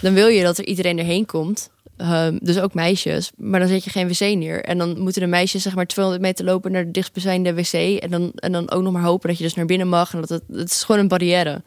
dan 0.00 0.14
wil 0.14 0.26
je 0.26 0.42
dat 0.42 0.58
er 0.58 0.64
iedereen 0.64 0.98
erheen 0.98 1.26
komt. 1.26 1.70
Ehm, 1.96 2.38
dus 2.40 2.60
ook 2.60 2.74
meisjes. 2.74 3.30
Maar 3.36 3.60
dan 3.60 3.68
zet 3.68 3.84
je 3.84 3.90
geen 3.90 4.08
wc 4.08 4.20
neer. 4.20 4.64
En 4.64 4.78
dan 4.78 4.98
moeten 4.98 5.22
de 5.22 5.28
meisjes 5.28 5.62
zeg 5.62 5.74
maar 5.74 5.86
200 5.86 6.24
meter 6.24 6.44
lopen 6.44 6.72
naar 6.72 6.84
de 6.84 6.90
dichtstbijzijnde 6.90 7.54
wc. 7.54 7.72
En 7.72 8.10
dan, 8.10 8.32
en 8.34 8.52
dan 8.52 8.70
ook 8.70 8.82
nog 8.82 8.92
maar 8.92 9.02
hopen 9.02 9.28
dat 9.28 9.38
je 9.38 9.44
dus 9.44 9.54
naar 9.54 9.66
binnen 9.66 9.88
mag. 9.88 10.12
En 10.12 10.20
dat 10.20 10.28
het, 10.28 10.42
het 10.52 10.70
is 10.70 10.82
gewoon 10.82 11.00
een 11.00 11.08
barrière. 11.08 11.62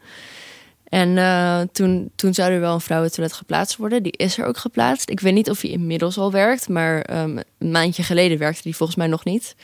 En 0.92 1.18
eh, 1.18 1.60
toen, 1.72 2.10
toen 2.16 2.34
zou 2.34 2.52
er 2.52 2.60
wel 2.60 2.74
een 2.74 2.80
vrouwentoilet 2.80 3.32
geplaatst 3.32 3.76
worden. 3.76 4.02
Die 4.02 4.16
is 4.16 4.38
er 4.38 4.44
ook 4.46 4.56
geplaatst. 4.56 5.10
Ik 5.10 5.20
weet 5.20 5.34
niet 5.34 5.50
of 5.50 5.60
die 5.60 5.70
inmiddels 5.70 6.18
al 6.18 6.32
werkt. 6.32 6.68
Maar 6.68 7.00
ehm, 7.00 7.38
een 7.58 7.70
maandje 7.70 8.02
geleden 8.02 8.38
werkte 8.38 8.62
die 8.62 8.76
volgens 8.76 8.98
mij 8.98 9.06
nog 9.06 9.24
niet. 9.24 9.54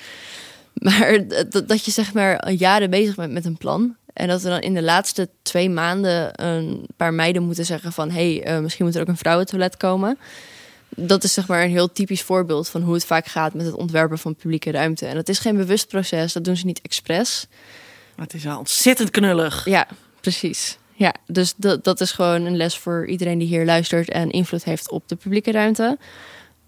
Maar 0.78 1.28
dat, 1.50 1.68
dat 1.68 1.84
je 1.84 1.90
zeg 1.90 2.12
maar 2.12 2.52
jaren 2.52 2.90
bezig 2.90 3.14
bent 3.14 3.32
met 3.32 3.44
een 3.44 3.56
plan. 3.56 3.96
En 4.12 4.28
dat 4.28 4.44
er 4.44 4.50
dan 4.50 4.60
in 4.60 4.74
de 4.74 4.82
laatste 4.82 5.28
twee 5.42 5.70
maanden 5.70 6.44
een 6.44 6.86
paar 6.96 7.14
meiden 7.14 7.42
moeten 7.42 7.64
zeggen 7.64 7.92
van... 7.92 8.10
hé, 8.10 8.36
hey, 8.36 8.44
eh, 8.44 8.62
misschien 8.62 8.84
moet 8.84 8.94
er 8.94 9.00
ook 9.00 9.08
een 9.08 9.16
vrouwentoilet 9.16 9.76
komen. 9.76 10.18
Dat 10.88 11.24
is 11.24 11.32
zeg 11.32 11.48
maar 11.48 11.62
een 11.62 11.70
heel 11.70 11.92
typisch 11.92 12.22
voorbeeld 12.22 12.68
van 12.68 12.82
hoe 12.82 12.94
het 12.94 13.04
vaak 13.04 13.26
gaat 13.26 13.54
met 13.54 13.66
het 13.66 13.74
ontwerpen 13.74 14.18
van 14.18 14.36
publieke 14.36 14.70
ruimte. 14.70 15.06
En 15.06 15.14
dat 15.14 15.28
is 15.28 15.38
geen 15.38 15.56
bewust 15.56 15.88
proces, 15.88 16.32
dat 16.32 16.44
doen 16.44 16.56
ze 16.56 16.66
niet 16.66 16.80
expres. 16.82 17.46
Maar 18.16 18.26
het 18.26 18.34
is 18.34 18.44
wel 18.44 18.58
ontzettend 18.58 19.10
knullig. 19.10 19.64
Ja, 19.64 19.86
precies. 20.20 20.78
Ja, 20.98 21.14
dus 21.26 21.54
dat, 21.56 21.84
dat 21.84 22.00
is 22.00 22.10
gewoon 22.12 22.44
een 22.44 22.56
les 22.56 22.78
voor 22.78 23.06
iedereen 23.06 23.38
die 23.38 23.48
hier 23.48 23.64
luistert 23.64 24.08
en 24.10 24.30
invloed 24.30 24.64
heeft 24.64 24.90
op 24.90 25.08
de 25.08 25.16
publieke 25.16 25.50
ruimte. 25.52 25.98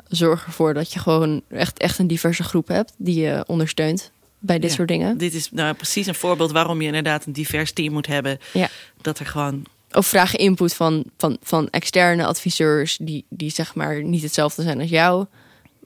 Zorg 0.08 0.46
ervoor 0.46 0.74
dat 0.74 0.92
je 0.92 0.98
gewoon 0.98 1.42
echt, 1.48 1.78
echt 1.78 1.98
een 1.98 2.06
diverse 2.06 2.42
groep 2.42 2.68
hebt 2.68 2.92
die 2.96 3.20
je 3.20 3.44
ondersteunt 3.46 4.10
bij 4.38 4.58
dit 4.58 4.70
Ja. 4.70 4.76
soort 4.76 4.88
dingen. 4.88 5.18
Dit 5.18 5.34
is 5.34 5.50
nou 5.50 5.74
precies 5.74 6.06
een 6.06 6.14
voorbeeld 6.14 6.52
waarom 6.52 6.80
je 6.80 6.86
inderdaad 6.86 7.26
een 7.26 7.32
divers 7.32 7.72
team 7.72 7.92
moet 7.92 8.06
hebben. 8.06 8.38
Ja. 8.52 8.68
Dat 9.00 9.18
er 9.18 9.26
gewoon 9.26 9.64
Of 9.92 10.06
vraag 10.06 10.36
input 10.36 10.74
van, 10.74 11.04
van, 11.16 11.36
van 11.42 11.68
externe 11.70 12.26
adviseurs 12.26 12.96
die, 13.00 13.24
die 13.28 13.50
zeg 13.50 13.74
maar 13.74 14.02
niet 14.02 14.22
hetzelfde 14.22 14.62
zijn 14.62 14.80
als 14.80 14.90
jou. 14.90 15.26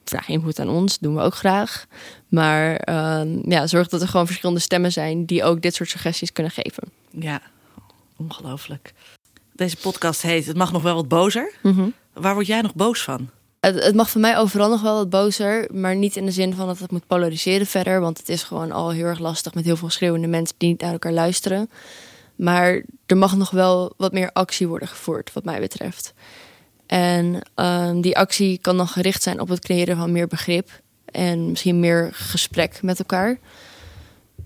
Vraag 0.03 0.27
input 0.27 0.59
aan 0.59 0.69
ons, 0.69 0.99
doen 0.99 1.15
we 1.15 1.21
ook 1.21 1.35
graag. 1.35 1.85
Maar 2.27 2.75
ehm, 2.75 3.49
ja, 3.51 3.67
zorg 3.67 3.87
dat 3.87 4.01
er 4.01 4.07
gewoon 4.07 4.25
verschillende 4.25 4.61
stemmen 4.61 4.91
zijn 4.91 5.25
die 5.25 5.43
ook 5.43 5.61
dit 5.61 5.75
soort 5.75 5.89
suggesties 5.89 6.31
kunnen 6.31 6.51
geven. 6.51 6.83
Ja, 7.11 7.41
ongelooflijk. 8.17 8.93
Deze 9.53 9.77
podcast 9.77 10.21
heet 10.21 10.45
Het 10.45 10.57
mag 10.57 10.71
nog 10.71 10.81
wel 10.81 10.95
wat 10.95 11.07
bozer. 11.07 11.53
Waar 12.13 12.33
word 12.33 12.47
jij 12.47 12.61
nog 12.61 12.75
boos 12.75 13.03
van? 13.03 13.29
Het, 13.59 13.83
het 13.83 13.95
mag 13.95 14.09
voor 14.09 14.21
mij 14.21 14.37
overal 14.37 14.69
nog 14.69 14.81
wel 14.81 14.95
wat 14.95 15.09
bozer, 15.09 15.67
maar 15.73 15.95
niet 15.95 16.15
in 16.15 16.25
de 16.25 16.31
zin 16.31 16.53
van 16.53 16.67
dat 16.67 16.79
het 16.79 16.91
moet 16.91 17.07
polariseren 17.07 17.67
verder. 17.67 18.01
Want 18.01 18.17
het 18.17 18.29
is 18.29 18.43
gewoon 18.43 18.71
al 18.71 18.89
heel 18.89 19.05
erg 19.05 19.19
lastig 19.19 19.53
met 19.53 19.65
heel 19.65 19.75
veel 19.75 19.89
schreeuwende 19.89 20.27
mensen 20.27 20.55
die 20.57 20.69
niet 20.69 20.81
naar 20.81 20.91
elkaar 20.91 21.13
luisteren. 21.13 21.69
Maar 22.35 22.81
er 23.05 23.17
mag 23.17 23.35
nog 23.35 23.51
wel 23.51 23.93
wat 23.97 24.11
meer 24.11 24.29
actie 24.31 24.67
worden 24.67 24.87
gevoerd, 24.87 25.33
wat 25.33 25.45
mij 25.45 25.59
betreft. 25.59 26.13
En 26.85 27.41
ehm, 27.55 28.01
die 28.01 28.17
actie 28.17 28.57
kan 28.57 28.77
dan 28.77 28.87
gericht 28.87 29.23
zijn 29.23 29.39
op 29.39 29.47
het 29.47 29.59
creëren 29.59 29.97
van 29.97 30.11
meer 30.11 30.27
begrip 30.27 30.69
en 31.05 31.49
misschien 31.49 31.79
meer 31.79 32.09
gesprek 32.13 32.81
met 32.81 32.99
elkaar. 32.99 33.39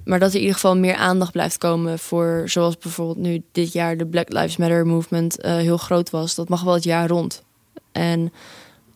Maar 0.10 0.19
dat 0.19 0.30
er 0.30 0.36
in 0.36 0.41
ieder 0.41 0.56
geval 0.56 0.78
meer 0.78 0.95
aandacht 0.95 1.32
blijft 1.32 1.58
komen 1.58 2.00
voor, 2.00 2.43
zoals 2.45 2.78
bijvoorbeeld 2.78 3.17
nu 3.17 3.43
dit 3.52 3.74
jaar 3.74 3.98
de 3.98 4.06
Black 4.06 4.30
Lives 4.34 4.58
Matter 4.58 4.86
movement 4.86 5.41
eh, 5.41 5.56
heel 5.56 5.78
groot 5.78 6.10
was. 6.10 6.36
Dat 6.36 6.50
mag 6.50 6.63
wel 6.63 6.74
het 6.74 6.84
jaar 6.84 7.08
rond. 7.08 7.43
En 7.91 8.34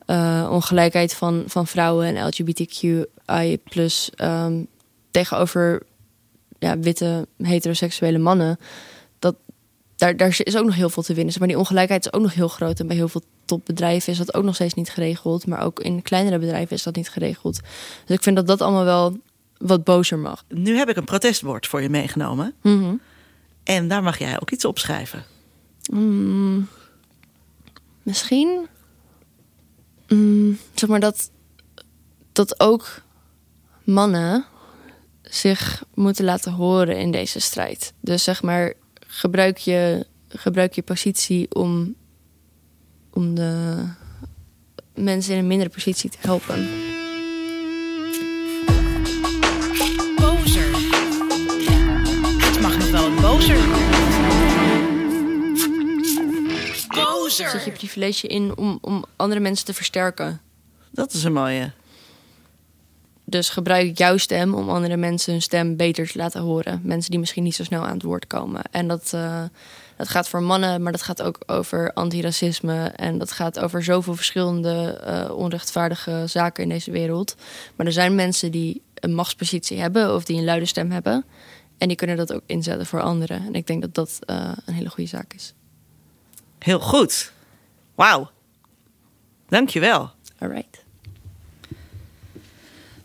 eh, 0.05 0.47
ongelijkheid 0.51 1.13
van, 1.13 1.43
van 1.47 1.67
vrouwen 1.67 2.15
en 2.15 2.27
LGBTQI 2.27 3.57
plus 3.63 4.09
ehm, 4.15 4.63
tegenover 5.11 5.81
ja, 6.59 6.79
witte 6.79 7.27
heteroseksuele 7.37 8.17
mannen. 8.17 8.57
Dat, 9.19 9.35
daar, 9.95 10.17
daar 10.17 10.35
is 10.43 10.57
ook 10.57 10.65
nog 10.65 10.75
heel 10.75 10.89
veel 10.89 11.03
te 11.03 11.13
winnen. 11.13 11.35
Maar 11.39 11.47
die 11.47 11.57
ongelijkheid 11.57 12.05
is 12.05 12.13
ook 12.13 12.21
nog 12.21 12.33
heel 12.33 12.47
groot. 12.47 12.79
En 12.79 12.87
bij 12.87 12.95
heel 12.95 13.09
veel 13.09 13.23
topbedrijven 13.45 14.11
is 14.11 14.17
dat 14.17 14.33
ook 14.33 14.43
nog 14.43 14.55
steeds 14.55 14.73
niet 14.73 14.89
geregeld. 14.89 15.47
Maar 15.47 15.63
ook 15.63 15.79
in 15.79 16.01
kleinere 16.01 16.39
bedrijven 16.39 16.75
is 16.75 16.83
dat 16.83 16.95
niet 16.95 17.09
geregeld. 17.09 17.59
Dus 18.05 18.15
ik 18.15 18.23
vind 18.23 18.35
dat 18.35 18.47
dat 18.47 18.61
allemaal 18.61 18.85
wel 18.85 19.17
wat 19.63 19.83
bozer 19.83 20.19
mag. 20.19 20.43
Nu 20.47 20.77
heb 20.77 20.89
ik 20.89 20.95
een 20.95 21.05
protestbord 21.05 21.67
voor 21.67 21.81
je 21.81 21.89
meegenomen. 21.89 22.53
Mhm. 22.61 22.95
En 23.63 23.87
daar 23.87 24.03
mag 24.03 24.17
jij 24.17 24.39
ook 24.39 24.51
iets 24.51 24.65
opschrijven. 24.65 25.23
Mm, 25.91 26.67
misschien. 28.03 28.67
Mm, 30.07 30.57
zeg 30.73 30.89
maar 30.89 30.99
dat, 30.99 31.31
dat 32.31 32.59
ook 32.59 33.01
mannen 33.83 34.45
zich 35.21 35.83
moeten 35.93 36.25
laten 36.25 36.51
horen 36.51 36.97
in 36.97 37.11
deze 37.11 37.39
strijd. 37.39 37.93
Dus 37.99 38.23
zeg 38.23 38.41
maar, 38.41 38.73
gebruik 39.07 39.57
je, 39.57 40.07
gebruik 40.27 40.73
je 40.73 40.81
positie 40.81 41.55
om, 41.55 41.95
om 43.09 43.35
de 43.35 43.83
mensen 44.95 45.33
in 45.33 45.39
een 45.39 45.47
mindere 45.47 45.69
positie 45.69 46.09
te 46.09 46.17
helpen. 46.19 46.92
Bozer. 57.37 57.59
Zet 57.59 57.65
je 57.65 57.71
privilege 57.71 58.27
in 58.27 58.57
om, 58.57 58.77
om 58.81 59.05
andere 59.15 59.39
mensen 59.39 59.65
te 59.65 59.73
versterken. 59.73 60.41
Dat 60.91 61.13
is 61.13 61.23
een 61.23 61.33
mooie. 61.33 61.71
Dus 63.25 63.49
gebruik 63.49 63.97
jouw 63.97 64.17
stem 64.17 64.53
om 64.53 64.69
andere 64.69 64.97
mensen 64.97 65.31
hun 65.31 65.41
stem 65.41 65.75
beter 65.75 66.11
te 66.11 66.17
laten 66.17 66.41
horen. 66.41 66.81
Mensen 66.83 67.11
die 67.11 67.19
misschien 67.19 67.43
niet 67.43 67.55
zo 67.55 67.63
snel 67.63 67.85
aan 67.85 67.93
het 67.93 68.03
woord 68.03 68.27
komen. 68.27 68.61
En 68.71 68.87
dat, 68.87 69.11
eh, 69.13 69.43
dat 69.97 70.09
gaat 70.09 70.29
voor 70.29 70.43
mannen, 70.43 70.81
maar 70.81 70.91
dat 70.91 71.01
gaat 71.01 71.21
ook 71.21 71.39
over 71.45 71.93
antiracisme. 71.93 72.83
En 72.83 73.17
dat 73.17 73.31
gaat 73.31 73.59
over 73.59 73.83
zoveel 73.83 74.15
verschillende 74.15 74.99
eh, 75.03 75.35
onrechtvaardige 75.35 76.23
zaken 76.27 76.63
in 76.63 76.69
deze 76.69 76.91
wereld. 76.91 77.35
Maar 77.75 77.85
er 77.85 77.91
zijn 77.91 78.15
mensen 78.15 78.51
die 78.51 78.81
een 78.93 79.15
machtspositie 79.15 79.79
hebben 79.79 80.15
of 80.15 80.23
die 80.23 80.37
een 80.37 80.43
luide 80.43 80.65
stem 80.65 80.91
hebben. 80.91 81.25
En 81.77 81.87
die 81.87 81.97
kunnen 81.97 82.17
dat 82.17 82.33
ook 82.33 82.43
inzetten 82.45 82.85
voor 82.85 83.01
anderen. 83.01 83.45
En 83.45 83.53
ik 83.53 83.67
denk 83.67 83.81
dat 83.81 83.93
dat 83.93 84.19
eh, 84.19 84.51
een 84.65 84.73
hele 84.73 84.89
goede 84.89 85.09
zaak 85.09 85.33
is. 85.33 85.53
Heel 86.63 86.79
goed. 86.79 87.31
Wauw. 87.95 88.29
Dankjewel. 89.47 90.11
Alright. 90.39 90.83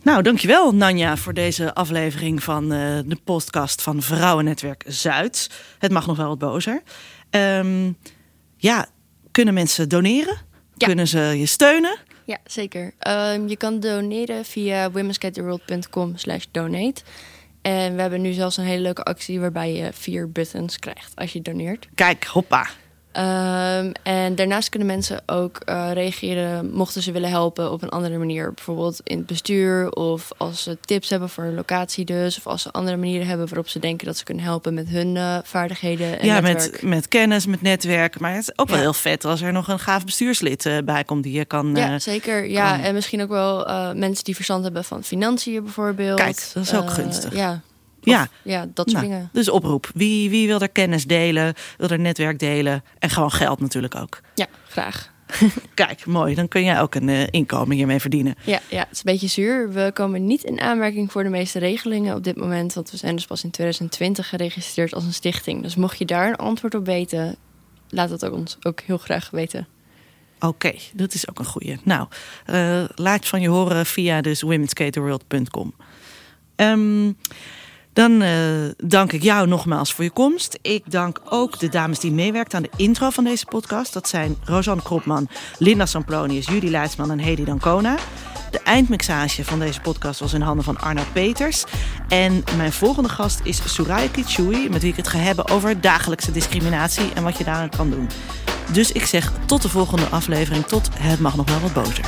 Nou, 0.03 0.23
dankjewel 0.23 0.75
Nanja 0.75 1.17
voor 1.17 1.35
deze 1.35 1.75
aflevering 1.75 2.43
van 2.43 2.73
uh, 2.73 2.99
de 3.05 3.19
podcast 3.25 3.83
van 3.83 4.03
Vrouwennetwerk 4.03 4.85
Zuid. 4.87 5.51
Het 5.79 5.93
mag 5.93 6.07
nog 6.07 6.17
wel 6.17 6.29
wat 6.29 6.39
bozer. 6.39 6.83
Um, 7.31 7.97
ja, 8.57 8.87
kunnen 9.31 9.55
mensen 9.55 9.89
doneren? 9.89 10.37
Ja. 10.75 10.87
Kunnen 10.87 11.09
ze 11.09 11.19
je 11.19 11.47
steunen? 11.47 11.99
Ja, 12.25 12.39
zeker. 12.45 12.85
Um, 13.09 13.49
je 13.49 13.57
kan 13.57 13.81
doneren 13.81 14.45
via 14.45 14.91
womenskaterworld.com 14.91 16.17
slash 16.17 16.45
donate. 16.51 17.03
En 17.63 17.95
we 17.95 18.01
hebben 18.01 18.21
nu 18.21 18.33
zelfs 18.33 18.57
een 18.57 18.65
hele 18.65 18.83
leuke 18.83 19.03
actie 19.03 19.41
waarbij 19.41 19.75
je 19.75 19.93
vier 19.93 20.33
buttons 20.33 20.79
krijgt 20.79 21.13
als 21.15 21.33
je 21.33 21.43
doneert. 21.43 21.89
Kijk, 21.95 22.25
hoppa. 22.25 22.67
Um, 23.19 23.93
en 24.03 24.35
daarnaast 24.35 24.69
kunnen 24.69 24.89
mensen 24.89 25.23
ook 25.27 25.61
uh, 25.69 25.91
reageren 25.93 26.71
mochten 26.71 27.03
ze 27.03 27.13
willen 27.13 27.31
helpen 27.31 27.73
op 27.73 27.83
een 27.83 27.89
andere 27.89 28.19
manier. 28.19 28.53
Bijvoorbeeld 28.55 29.01
in 29.05 29.17
het 29.17 29.27
bestuur 29.27 29.91
of 29.93 30.31
als 30.37 30.63
ze 30.63 30.79
tips 30.81 31.09
hebben 31.11 31.29
voor 31.29 31.45
een 31.45 31.55
locatie 31.55 32.05
dus. 32.05 32.37
Of 32.39 32.47
als 32.47 32.63
ze 32.63 32.71
andere 32.73 32.97
manieren 32.97 33.27
hebben 33.27 33.47
waarop 33.47 33.69
ze 33.69 33.79
denken 33.79 34.07
dat 34.07 34.17
ze 34.17 34.25
kunnen 34.25 34.45
helpen 34.45 34.75
met 34.75 34.89
hun 34.89 35.15
uh, 35.15 35.39
vaardigheden 35.45 36.19
en 36.21 36.27
Ja, 36.27 36.41
netwerk. 36.41 36.73
met, 36.73 36.83
met 36.83 37.09
kennis, 37.09 37.47
met 37.47 37.63
netwerk. 37.63 38.19
Maar 38.21 38.33
het 38.35 38.43
is 38.43 38.59
ook 38.59 38.69
wel 38.69 38.79
heel 38.79 38.93
vet 38.93 39.25
als 39.25 39.41
er 39.41 39.53
nog 39.53 39.69
een 39.69 39.79
gaaf 39.79 40.05
bestuurslid 40.05 40.65
uh, 40.67 40.79
bij 40.85 41.05
komt 41.05 41.23
die 41.23 41.33
je 41.33 41.45
kan... 41.45 41.75
Ja, 41.75 41.99
zeker. 41.99 42.49
Ja, 42.49 42.71
kan- 42.71 42.81
en 42.81 42.95
misschien 42.95 43.23
ook 43.23 43.29
wel 43.29 43.67
mensen 43.95 44.25
die 44.25 44.35
verstand 44.35 44.65
hebben 44.65 44.85
van 44.85 45.05
financiën 45.05 45.63
bijvoorbeeld. 45.63 46.21
Kijk, 46.21 46.51
dat 46.55 46.63
is 46.65 46.75
ook 46.75 46.85
Eh, 46.89 46.95
gunstig. 46.95 47.35
Ja. 47.35 47.61
Ja. 48.01 48.23
Of, 48.23 48.29
ja, 48.43 48.67
dat 48.75 48.91
soort 48.91 49.03
Nou, 49.03 49.15
dingen. 49.15 49.29
dus 49.33 49.49
oproep. 49.49 49.91
Wie, 49.95 50.31
wie 50.31 50.47
wil 50.47 50.61
er 50.61 50.69
kennis 50.69 51.05
delen, 51.05 51.55
wil 51.77 51.89
er 51.89 51.99
netwerk 51.99 52.39
delen 52.39 52.83
en 52.99 53.11
gewoon 53.11 53.31
geld 53.33 53.61
natuurlijk 53.61 53.95
ook. 53.95 54.21
Ja, 54.35 54.47
graag. 54.69 55.13
Kijk, 55.75 56.07
mooi. 56.07 56.35
Dan 56.35 56.49
kun 56.49 56.65
jij 56.65 56.81
ook 56.81 56.95
een 56.95 57.09
eh, 57.09 57.27
inkomen 57.31 57.77
hiermee 57.77 58.01
verdienen. 58.01 58.35
Ja, 58.45 58.61
ja, 58.71 58.79
het 58.79 58.89
is 58.91 58.99
een 58.99 59.13
beetje 59.13 59.27
zuur. 59.27 59.73
We 59.73 59.91
komen 59.95 60.27
niet 60.27 60.43
in 60.45 60.61
aanmerking 60.61 61.13
voor 61.13 61.23
de 61.23 61.29
meeste 61.29 61.59
regelingen 61.59 62.15
op 62.17 62.25
dit 62.25 62.37
moment. 62.37 62.73
Want 62.75 62.91
we 62.91 62.97
zijn 62.97 63.17
dus 63.17 63.27
pas 63.27 63.45
in 63.45 63.51
2020 63.51 64.29
geregistreerd 64.29 64.95
als 64.95 65.05
een 65.05 65.13
stichting. 65.13 65.63
Dus 65.63 65.75
mocht 65.77 65.99
je 65.99 66.05
daar 66.05 66.29
een 66.29 66.37
antwoord 66.37 66.75
op 66.75 66.87
weten, 66.87 67.37
laat 67.89 68.11
het 68.11 68.25
ook 68.25 68.33
ons 68.33 68.57
ook 68.63 68.81
heel 68.81 68.99
graag 68.99 69.31
weten. 69.31 69.67
Oké, 70.41 70.73
dat 70.95 71.15
is 71.15 71.29
ook 71.29 71.39
een 71.39 71.45
goeie. 71.45 71.77
Nou, 71.85 72.09
eh, 72.47 72.85
laat 72.95 73.27
van 73.27 73.41
je 73.41 73.49
horen 73.49 73.87
via 73.87 74.21
dus 74.21 74.43
womenskaterworld.com. 74.43 75.75
Ehm, 76.57 77.13
dan 77.99 78.23
eh, 78.23 78.31
dank 78.77 79.13
ik 79.13 79.23
jou 79.23 79.47
nogmaals 79.47 79.93
voor 79.93 80.05
je 80.05 80.11
komst. 80.11 80.59
Ik 80.63 80.91
dank 80.91 81.21
ook 81.29 81.59
de 81.59 81.69
dames 81.69 81.99
die 81.99 82.13
meewerkten 82.13 82.57
aan 82.57 82.63
de 82.63 82.83
intro 82.83 83.11
van 83.11 83.25
deze 83.25 83.47
podcast. 83.47 83.93
Dat 83.93 84.09
zijn 84.09 84.37
Rosanne 84.45 84.83
Kropman, 84.83 85.29
Linda 85.59 85.87
Samplonius, 85.87 86.47
Judy 86.47 86.67
Leidsman 86.67 87.11
en 87.11 87.19
Hedy 87.19 87.45
Dancona. 87.45 87.97
De 88.51 88.61
eindmixage 88.61 89.45
van 89.45 89.59
deze 89.59 89.81
podcast 89.81 90.21
was 90.21 90.33
in 90.33 90.41
handen 90.41 90.65
van 90.65 90.81
Arna 90.81 91.03
Peters. 91.13 91.65
En 92.09 92.45
mijn 92.57 92.73
volgende 92.73 93.09
gast 93.09 93.41
is 93.43 93.75
Suraya 93.75 94.09
Kitshui, 94.09 94.69
met 94.71 94.83
wie 94.83 94.91
ik 94.91 94.97
het 94.97 95.09
ga 95.09 95.19
hebben 95.19 95.49
over 95.49 95.81
dagelijkse 95.81 96.33
discriminatie 96.33 97.13
en 97.15 97.23
wat 97.23 97.39
je 97.39 97.45
daaraan 97.45 97.71
kan 97.71 97.91
doen. 97.91 98.09
Dus 98.73 98.93
ik 98.93 99.05
zeg 99.05 99.33
tot 99.47 99.63
de 99.63 99.69
volgende 99.69 100.07
aflevering. 100.07 100.65
Tot 100.65 100.89
het 100.93 101.21
mag 101.21 101.37
nog 101.37 101.49
wel 101.49 101.61
wat 101.61 101.73
boter. 101.73 102.05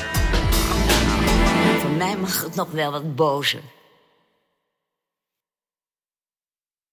Voor 1.81 1.91
mij 1.91 2.17
mag 2.17 2.43
het 2.43 2.55
nog 2.55 2.71
wel 2.71 2.91
wat 2.91 3.15
bozer. 3.17 3.61